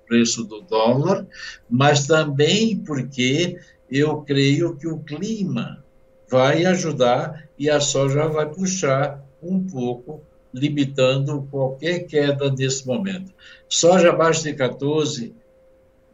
preço 0.08 0.44
do 0.44 0.62
dólar, 0.62 1.28
mas 1.70 2.08
também 2.08 2.78
porque 2.78 3.58
eu 3.90 4.22
creio 4.22 4.76
que 4.76 4.88
o 4.88 5.00
clima 5.00 5.84
vai 6.30 6.66
ajudar 6.66 7.48
e 7.58 7.70
a 7.70 7.80
soja 7.80 8.28
vai 8.28 8.50
puxar 8.50 9.24
um 9.42 9.66
pouco, 9.66 10.22
limitando 10.54 11.48
qualquer 11.50 12.00
queda 12.00 12.52
nesse 12.52 12.86
momento. 12.86 13.32
Soja 13.70 14.10
abaixo 14.10 14.44
de 14.44 14.54
14 14.54 15.36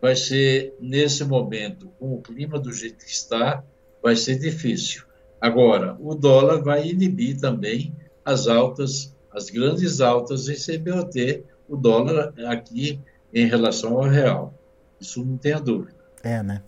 vai 0.01 0.15
ser, 0.15 0.75
nesse 0.81 1.23
momento, 1.23 1.87
com 1.97 2.13
o 2.13 2.21
clima 2.21 2.59
do 2.59 2.73
jeito 2.73 3.05
que 3.05 3.11
está, 3.11 3.63
vai 4.01 4.15
ser 4.15 4.37
difícil. 4.37 5.03
Agora, 5.39 5.95
o 5.99 6.13
dólar 6.13 6.61
vai 6.61 6.89
inibir 6.89 7.39
também 7.39 7.95
as 8.25 8.47
altas, 8.47 9.15
as 9.31 9.49
grandes 9.49 10.01
altas 10.01 10.47
em 10.49 10.55
CBOT. 10.55 11.43
O 11.67 11.77
dólar 11.77 12.33
aqui 12.47 12.99
em 13.33 13.47
relação 13.47 13.97
ao 13.97 14.03
real. 14.03 14.53
Isso 14.99 15.23
não 15.25 15.37
tenha 15.37 15.59
dúvida. 15.59 15.95
É, 16.23 16.41
né? 16.43 16.61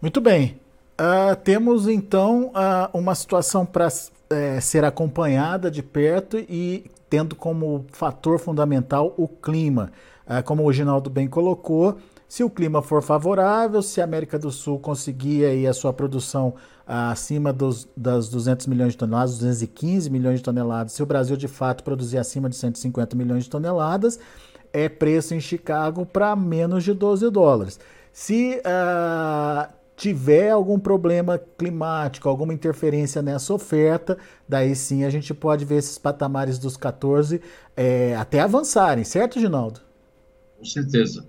Muito 0.00 0.20
bem. 0.20 0.60
Uh, 1.00 1.34
temos 1.36 1.88
então 1.88 2.48
uh, 2.48 2.96
uma 2.96 3.14
situação 3.14 3.64
para 3.64 3.88
é, 4.28 4.60
ser 4.60 4.84
acompanhada 4.84 5.70
de 5.70 5.82
perto 5.82 6.38
e 6.38 6.90
tendo 7.08 7.34
como 7.34 7.86
fator 7.92 8.38
fundamental 8.38 9.14
o 9.16 9.26
clima. 9.28 9.92
Uh, 10.26 10.42
como 10.44 10.64
o 10.64 10.72
Ginaldo 10.72 11.08
bem 11.08 11.28
colocou, 11.28 11.98
se 12.28 12.42
o 12.42 12.50
clima 12.50 12.82
for 12.82 13.02
favorável, 13.02 13.82
se 13.82 14.00
a 14.00 14.04
América 14.04 14.38
do 14.38 14.50
Sul 14.50 14.78
conseguir 14.78 15.44
aí 15.44 15.66
a 15.66 15.72
sua 15.74 15.92
produção 15.92 16.54
acima 16.86 17.52
dos, 17.52 17.88
das 17.96 18.28
200 18.28 18.66
milhões 18.66 18.92
de 18.92 18.98
toneladas, 18.98 19.34
215 19.38 20.10
milhões 20.10 20.38
de 20.38 20.42
toneladas, 20.42 20.92
se 20.92 21.02
o 21.02 21.06
Brasil 21.06 21.36
de 21.36 21.48
fato 21.48 21.84
produzir 21.84 22.18
acima 22.18 22.48
de 22.48 22.56
150 22.56 23.16
milhões 23.16 23.44
de 23.44 23.50
toneladas, 23.50 24.18
é 24.72 24.88
preço 24.88 25.34
em 25.34 25.40
Chicago 25.40 26.06
para 26.06 26.34
menos 26.34 26.84
de 26.84 26.92
12 26.92 27.30
dólares. 27.30 27.78
Se 28.12 28.60
uh, 28.60 29.72
tiver 29.96 30.50
algum 30.50 30.78
problema 30.78 31.40
climático, 31.58 32.28
alguma 32.28 32.52
interferência 32.52 33.22
nessa 33.22 33.54
oferta, 33.54 34.18
daí 34.48 34.74
sim 34.74 35.04
a 35.04 35.10
gente 35.10 35.32
pode 35.32 35.64
ver 35.64 35.76
esses 35.76 35.98
patamares 35.98 36.58
dos 36.58 36.76
14 36.76 37.40
é, 37.76 38.14
até 38.16 38.40
avançarem, 38.40 39.04
certo, 39.04 39.38
Ginaldo? 39.38 39.80
Com 40.58 40.64
certeza. 40.64 41.26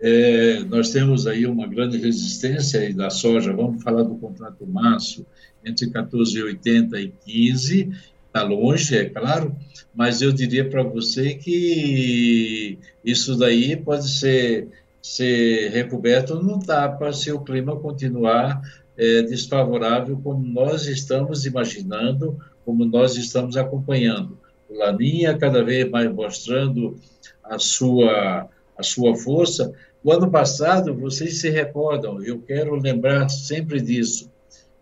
É, 0.00 0.60
nós 0.64 0.90
temos 0.90 1.26
aí 1.26 1.46
uma 1.46 1.66
grande 1.66 1.96
resistência 1.98 2.80
aí 2.80 2.92
da 2.92 3.08
soja, 3.08 3.52
vamos 3.52 3.82
falar 3.82 4.02
do 4.02 4.14
contrato 4.16 4.66
março, 4.66 5.24
entre 5.64 5.90
14,80 5.90 6.98
e 6.98 7.12
15, 7.24 7.90
está 8.36 8.42
longe, 8.42 8.96
é 8.96 9.08
claro, 9.08 9.56
mas 9.94 10.20
eu 10.20 10.30
diria 10.30 10.68
para 10.68 10.82
você 10.82 11.34
que 11.34 12.78
isso 13.02 13.36
daí 13.36 13.74
pode 13.76 14.08
ser, 14.08 14.68
ser 15.00 15.70
recoberto 15.70 16.42
não 16.42 16.58
tapa 16.58 17.12
se 17.12 17.32
o 17.32 17.40
clima 17.40 17.76
continuar 17.76 18.60
é, 18.96 19.22
desfavorável 19.22 20.20
como 20.22 20.46
nós 20.46 20.86
estamos 20.86 21.46
imaginando, 21.46 22.38
como 22.64 22.84
nós 22.84 23.16
estamos 23.16 23.56
acompanhando. 23.56 24.38
O 24.68 24.76
Laninha 24.76 25.38
cada 25.38 25.64
vez 25.64 25.88
mais 25.88 26.12
mostrando 26.12 26.98
a 27.42 27.58
sua 27.58 28.48
a 28.76 28.82
sua 28.82 29.16
força. 29.16 29.72
O 30.04 30.12
ano 30.12 30.30
passado, 30.30 30.94
vocês 30.94 31.40
se 31.40 31.48
recordam, 31.48 32.22
eu 32.22 32.38
quero 32.42 32.74
lembrar 32.74 33.30
sempre 33.30 33.80
disso. 33.80 34.30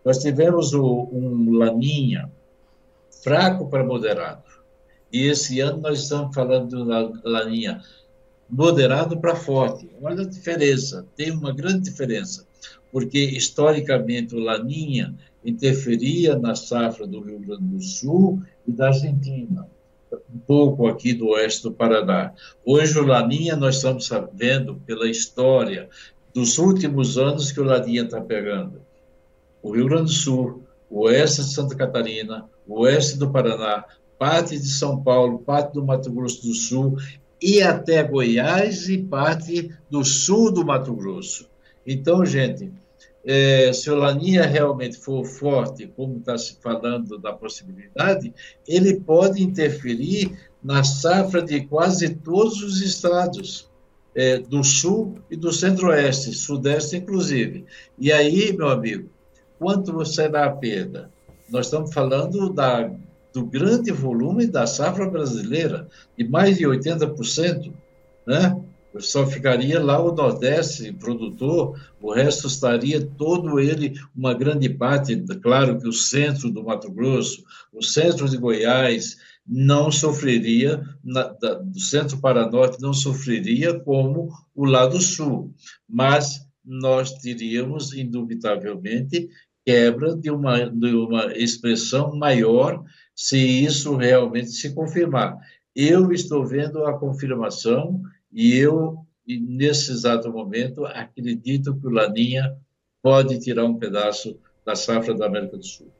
Nós 0.03 0.17
tivemos 0.17 0.73
o, 0.73 1.07
um 1.13 1.53
Laninha 1.53 2.29
fraco 3.25 3.67
para 3.67 3.83
moderado. 3.83 4.43
E 5.11 5.23
esse 5.23 5.59
ano 5.59 5.81
nós 5.81 6.03
estamos 6.03 6.35
falando 6.35 6.69
do 6.69 7.27
Laninha 7.27 7.81
moderado 8.47 9.17
para 9.19 9.35
forte. 9.35 9.89
Olha 9.99 10.21
a 10.21 10.29
diferença, 10.29 11.07
tem 11.15 11.31
uma 11.31 11.51
grande 11.51 11.89
diferença, 11.89 12.45
porque 12.91 13.17
historicamente 13.17 14.35
o 14.35 14.39
Laninha 14.39 15.15
interferia 15.43 16.37
na 16.37 16.53
safra 16.53 17.07
do 17.07 17.19
Rio 17.19 17.39
Grande 17.39 17.63
do 17.63 17.81
Sul 17.81 18.43
e 18.67 18.71
da 18.71 18.89
Argentina 18.89 19.67
um 20.33 20.37
pouco 20.37 20.87
aqui 20.87 21.11
do 21.11 21.29
oeste 21.29 21.63
do 21.63 21.71
Paraná. 21.71 22.31
Hoje, 22.63 22.97
o 22.99 23.05
Laninha, 23.05 23.55
nós 23.55 23.77
estamos 23.77 24.05
sabendo 24.05 24.75
pela 24.85 25.09
história 25.09 25.89
dos 26.31 26.59
últimos 26.59 27.17
anos 27.17 27.51
que 27.51 27.59
o 27.59 27.63
Laninha 27.63 28.03
está 28.03 28.21
pegando. 28.21 28.81
O 29.63 29.71
Rio 29.71 29.87
Grande 29.87 30.03
do 30.03 30.09
Sul, 30.11 30.63
o 30.89 31.05
oeste 31.05 31.41
de 31.41 31.53
Santa 31.53 31.75
Catarina, 31.75 32.47
oeste 32.67 33.17
do 33.17 33.29
Paraná, 33.29 33.85
parte 34.17 34.57
de 34.57 34.67
São 34.67 35.01
Paulo, 35.01 35.39
parte 35.39 35.73
do 35.73 35.85
Mato 35.85 36.11
Grosso 36.11 36.41
do 36.41 36.53
Sul 36.53 36.97
e 37.41 37.61
até 37.61 38.03
Goiás 38.03 38.87
e 38.89 38.97
parte 38.97 39.69
do 39.89 40.03
sul 40.03 40.51
do 40.51 40.65
Mato 40.65 40.93
Grosso. 40.93 41.49
Então, 41.85 42.25
gente, 42.25 42.71
é, 43.25 43.71
se 43.73 43.89
o 43.89 43.95
Laninha 43.95 44.45
realmente 44.45 44.97
for 44.97 45.25
forte, 45.25 45.87
como 45.95 46.17
está 46.17 46.37
se 46.37 46.57
falando 46.61 47.17
da 47.17 47.33
possibilidade, 47.33 48.33
ele 48.67 48.99
pode 48.99 49.43
interferir 49.43 50.37
na 50.63 50.83
safra 50.83 51.41
de 51.41 51.61
quase 51.65 52.15
todos 52.15 52.61
os 52.63 52.81
estados, 52.81 53.69
é, 54.15 54.37
do 54.39 54.63
sul 54.63 55.19
e 55.29 55.35
do 55.35 55.51
centro-oeste, 55.51 56.33
sudeste 56.33 56.95
inclusive. 56.95 57.65
E 57.99 58.11
aí, 58.11 58.55
meu 58.55 58.69
amigo, 58.69 59.09
quanto 59.59 60.05
será 60.05 60.45
a 60.45 60.51
perda? 60.51 61.11
Nós 61.49 61.67
estamos 61.67 61.93
falando 61.93 62.51
da, 62.51 62.91
do 63.33 63.45
grande 63.45 63.91
volume 63.91 64.47
da 64.47 64.65
safra 64.65 65.09
brasileira, 65.09 65.87
de 66.17 66.27
mais 66.27 66.57
de 66.57 66.63
80%, 66.65 67.71
né? 68.25 68.61
só 68.99 69.27
ficaria 69.27 69.81
lá 69.83 70.01
o 70.01 70.13
Nordeste 70.13 70.91
produtor, 70.93 71.79
o 72.01 72.13
resto 72.13 72.47
estaria 72.47 73.05
todo 73.05 73.59
ele, 73.59 73.93
uma 74.15 74.33
grande 74.33 74.69
parte, 74.69 75.17
claro 75.41 75.79
que 75.79 75.87
o 75.87 75.93
centro 75.93 76.49
do 76.49 76.63
Mato 76.63 76.91
Grosso, 76.91 77.43
o 77.73 77.83
centro 77.83 78.29
de 78.29 78.37
Goiás, 78.37 79.17
não 79.47 79.91
sofreria, 79.91 80.81
na, 81.03 81.23
da, 81.27 81.55
do 81.55 81.79
centro 81.79 82.17
para 82.17 82.49
norte, 82.49 82.81
não 82.81 82.93
sofreria 82.93 83.79
como 83.79 84.29
o 84.55 84.65
lado 84.65 84.99
sul, 84.99 85.53
mas 85.87 86.45
nós 86.63 87.11
teríamos, 87.19 87.93
indubitavelmente, 87.93 89.29
quebra 89.65 90.15
de 90.15 90.29
uma, 90.29 90.69
de 90.69 90.95
uma 90.95 91.33
expressão 91.35 92.15
maior 92.15 92.83
se 93.15 93.37
isso 93.37 93.95
realmente 93.95 94.51
se 94.51 94.73
confirmar. 94.73 95.37
Eu 95.75 96.11
estou 96.11 96.45
vendo 96.45 96.85
a 96.85 96.97
confirmação 96.97 98.01
e 98.31 98.55
eu, 98.55 98.97
nesse 99.27 99.91
exato 99.91 100.31
momento, 100.31 100.85
acredito 100.85 101.75
que 101.79 101.87
o 101.87 101.89
Laninha 101.89 102.55
pode 103.01 103.39
tirar 103.39 103.65
um 103.65 103.77
pedaço 103.77 104.37
da 104.65 104.75
safra 104.75 105.13
da 105.13 105.25
América 105.25 105.57
do 105.57 105.65
Sul. 105.65 105.91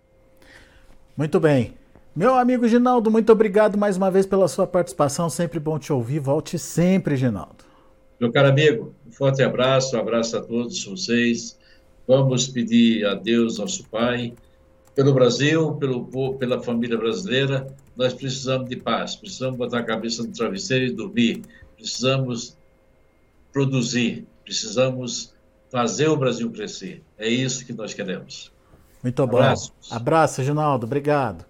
Muito 1.18 1.40
bem. 1.40 1.74
Meu 2.16 2.36
amigo 2.36 2.68
Ginaldo, 2.68 3.12
muito 3.12 3.32
obrigado 3.32 3.78
mais 3.78 3.98
uma 3.98 4.10
vez 4.10 4.26
pela 4.26 4.48
sua 4.48 4.66
participação. 4.66 5.30
Sempre 5.30 5.60
bom 5.60 5.78
te 5.78 5.92
ouvir. 5.92 6.20
Volte 6.20 6.58
sempre, 6.58 7.16
Ginaldo. 7.16 7.66
Meu 8.20 8.32
caro 8.32 8.48
amigo, 8.48 8.96
um 9.06 9.12
forte 9.12 9.44
abraço, 9.44 9.98
um 9.98 10.00
abraço 10.00 10.38
a 10.38 10.42
todos 10.42 10.84
vocês. 10.86 11.58
Vamos 12.08 12.48
pedir 12.48 13.06
a 13.06 13.16
Deus, 13.16 13.58
nosso 13.58 13.84
Pai, 13.90 14.34
pelo 14.94 15.14
Brasil, 15.14 15.74
pelo, 15.76 16.36
pela 16.36 16.62
família 16.62 16.98
brasileira. 16.98 17.68
Nós 17.96 18.14
precisamos 18.14 18.70
de 18.70 18.76
paz, 18.76 19.16
precisamos 19.16 19.58
botar 19.58 19.80
a 19.80 19.84
cabeça 19.84 20.24
no 20.24 20.32
travesseiro 20.32 20.86
e 20.86 20.92
dormir 20.92 21.44
precisamos 21.76 22.58
produzir, 23.54 24.26
precisamos 24.44 25.34
fazer 25.72 26.08
o 26.08 26.18
Brasil 26.18 26.52
crescer. 26.52 27.04
É 27.18 27.28
isso 27.28 27.66
que 27.66 27.74
nós 27.74 27.94
queremos. 27.94 28.52
Muito 29.04 29.22
Abraços. 29.22 29.72
bom. 29.90 29.96
Abraço, 29.96 30.44
Ginaldo. 30.44 30.86
Obrigado. 30.86 31.46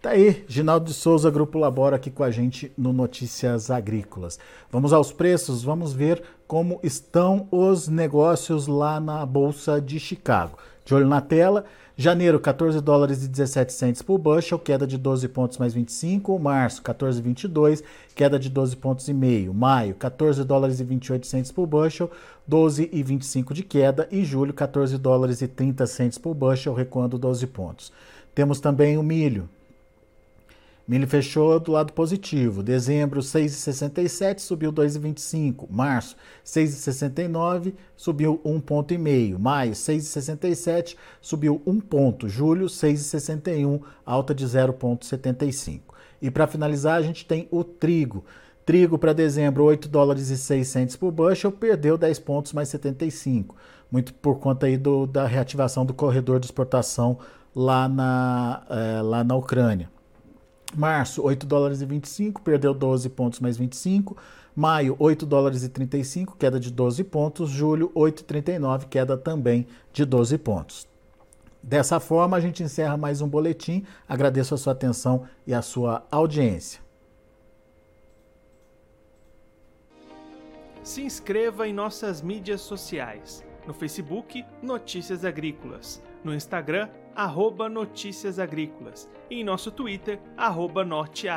Tá 0.00 0.10
aí, 0.10 0.44
Ginaldo 0.46 0.86
de 0.86 0.94
Souza, 0.94 1.28
Grupo 1.28 1.58
Labora, 1.58 1.96
aqui 1.96 2.08
com 2.08 2.22
a 2.22 2.30
gente 2.30 2.70
no 2.78 2.92
Notícias 2.92 3.68
Agrícolas. 3.68 4.38
Vamos 4.70 4.92
aos 4.92 5.10
preços, 5.10 5.64
vamos 5.64 5.92
ver 5.92 6.22
como 6.46 6.78
estão 6.84 7.48
os 7.50 7.88
negócios 7.88 8.68
lá 8.68 9.00
na 9.00 9.26
Bolsa 9.26 9.80
de 9.80 9.98
Chicago. 9.98 10.56
De 10.84 10.94
olho 10.94 11.08
na 11.08 11.20
tela, 11.20 11.64
Janeiro, 11.96 12.38
14 12.38 12.80
dólares 12.80 13.24
e 13.24 13.28
17 13.28 13.72
centes 13.72 14.00
por 14.00 14.18
bushel, 14.18 14.56
queda 14.60 14.86
de 14.86 14.96
12 14.96 15.26
pontos 15.26 15.58
mais 15.58 15.74
25. 15.74 16.38
Março, 16.38 16.80
14,22, 16.80 17.82
queda 18.14 18.38
de 18.38 18.48
12 18.48 18.76
pontos 18.76 19.08
e 19.08 19.12
meio. 19.12 19.52
Maio, 19.52 19.96
14 19.96 20.44
dólares 20.44 20.78
e 20.78 20.84
28 20.84 21.26
centes 21.26 21.50
por 21.50 21.66
bushel, 21.66 22.08
12,25 22.48 23.52
de 23.52 23.64
queda. 23.64 24.06
E 24.12 24.24
julho, 24.24 24.54
14 24.54 24.96
dólares 24.96 25.42
e 25.42 25.48
30 25.48 25.88
centes 25.88 26.18
por 26.18 26.34
bushel, 26.34 26.72
recuando 26.72 27.18
12 27.18 27.44
pontos. 27.48 27.92
Temos 28.32 28.60
também 28.60 28.96
o 28.96 29.02
milho, 29.02 29.48
Milho 30.88 31.06
fechou 31.06 31.60
do 31.60 31.72
lado 31.72 31.92
positivo. 31.92 32.62
Dezembro, 32.62 33.20
6,67, 33.20 34.38
subiu 34.38 34.72
2,25. 34.72 35.66
Março, 35.68 36.16
6,69, 36.42 37.74
subiu 37.94 38.40
1,5 38.42 38.62
ponto. 38.62 38.94
Maio, 39.38 39.72
6,67, 39.72 40.96
subiu 41.20 41.60
1 41.66 41.80
ponto. 41.80 42.26
Julho, 42.26 42.68
6,61, 42.68 43.82
alta 44.06 44.34
de 44.34 44.46
0,75. 44.46 45.80
E 46.22 46.30
para 46.30 46.46
finalizar, 46.46 46.96
a 46.96 47.02
gente 47.02 47.26
tem 47.26 47.46
o 47.50 47.62
trigo. 47.62 48.24
Trigo 48.64 48.96
para 48.96 49.12
dezembro, 49.12 49.64
8 49.64 49.90
dólares 49.90 50.30
e 50.30 50.38
6 50.38 50.96
por 50.96 51.12
bushel, 51.12 51.52
perdeu 51.52 51.98
10 51.98 52.18
pontos 52.20 52.54
mais 52.54 52.70
75. 52.70 53.54
Muito 53.90 54.14
por 54.14 54.38
conta 54.38 54.64
aí 54.64 54.78
do, 54.78 55.06
da 55.06 55.26
reativação 55.26 55.84
do 55.84 55.92
corredor 55.92 56.40
de 56.40 56.46
exportação 56.46 57.18
lá 57.54 57.86
na, 57.86 58.62
é, 58.70 59.02
lá 59.02 59.22
na 59.22 59.36
Ucrânia. 59.36 59.97
Março, 60.76 61.22
8 61.22 61.46
dólares 61.46 61.80
e 61.80 61.86
25, 61.86 62.42
perdeu 62.42 62.74
12 62.74 63.08
pontos 63.08 63.40
mais 63.40 63.56
25. 63.56 64.16
Maio, 64.54 64.96
8 64.98 65.24
dólares 65.24 65.62
e 65.62 65.68
35, 65.68 66.36
queda 66.36 66.58
de 66.58 66.72
12 66.72 67.04
pontos. 67.04 67.48
Julho, 67.48 67.90
8,39, 67.94 68.88
queda 68.88 69.16
também 69.16 69.66
de 69.92 70.04
12 70.04 70.36
pontos. 70.38 70.88
Dessa 71.62 72.00
forma, 72.00 72.36
a 72.36 72.40
gente 72.40 72.62
encerra 72.62 72.96
mais 72.96 73.20
um 73.20 73.28
boletim. 73.28 73.84
Agradeço 74.08 74.54
a 74.54 74.58
sua 74.58 74.72
atenção 74.72 75.24
e 75.46 75.54
a 75.54 75.62
sua 75.62 76.04
audiência. 76.10 76.80
Se 80.82 81.02
inscreva 81.02 81.68
em 81.68 81.72
nossas 81.72 82.22
mídias 82.22 82.60
sociais. 82.60 83.44
No 83.66 83.74
Facebook, 83.74 84.44
Notícias 84.62 85.24
Agrícolas. 85.24 86.02
No 86.24 86.34
Instagram, 86.34 86.88
arroba 87.18 87.68
Notícias 87.68 88.38
Agrícolas. 88.38 89.10
E 89.28 89.40
em 89.40 89.44
nosso 89.44 89.72
Twitter, 89.72 90.20
arroba 90.36 90.84
Norteagro. 90.84 91.36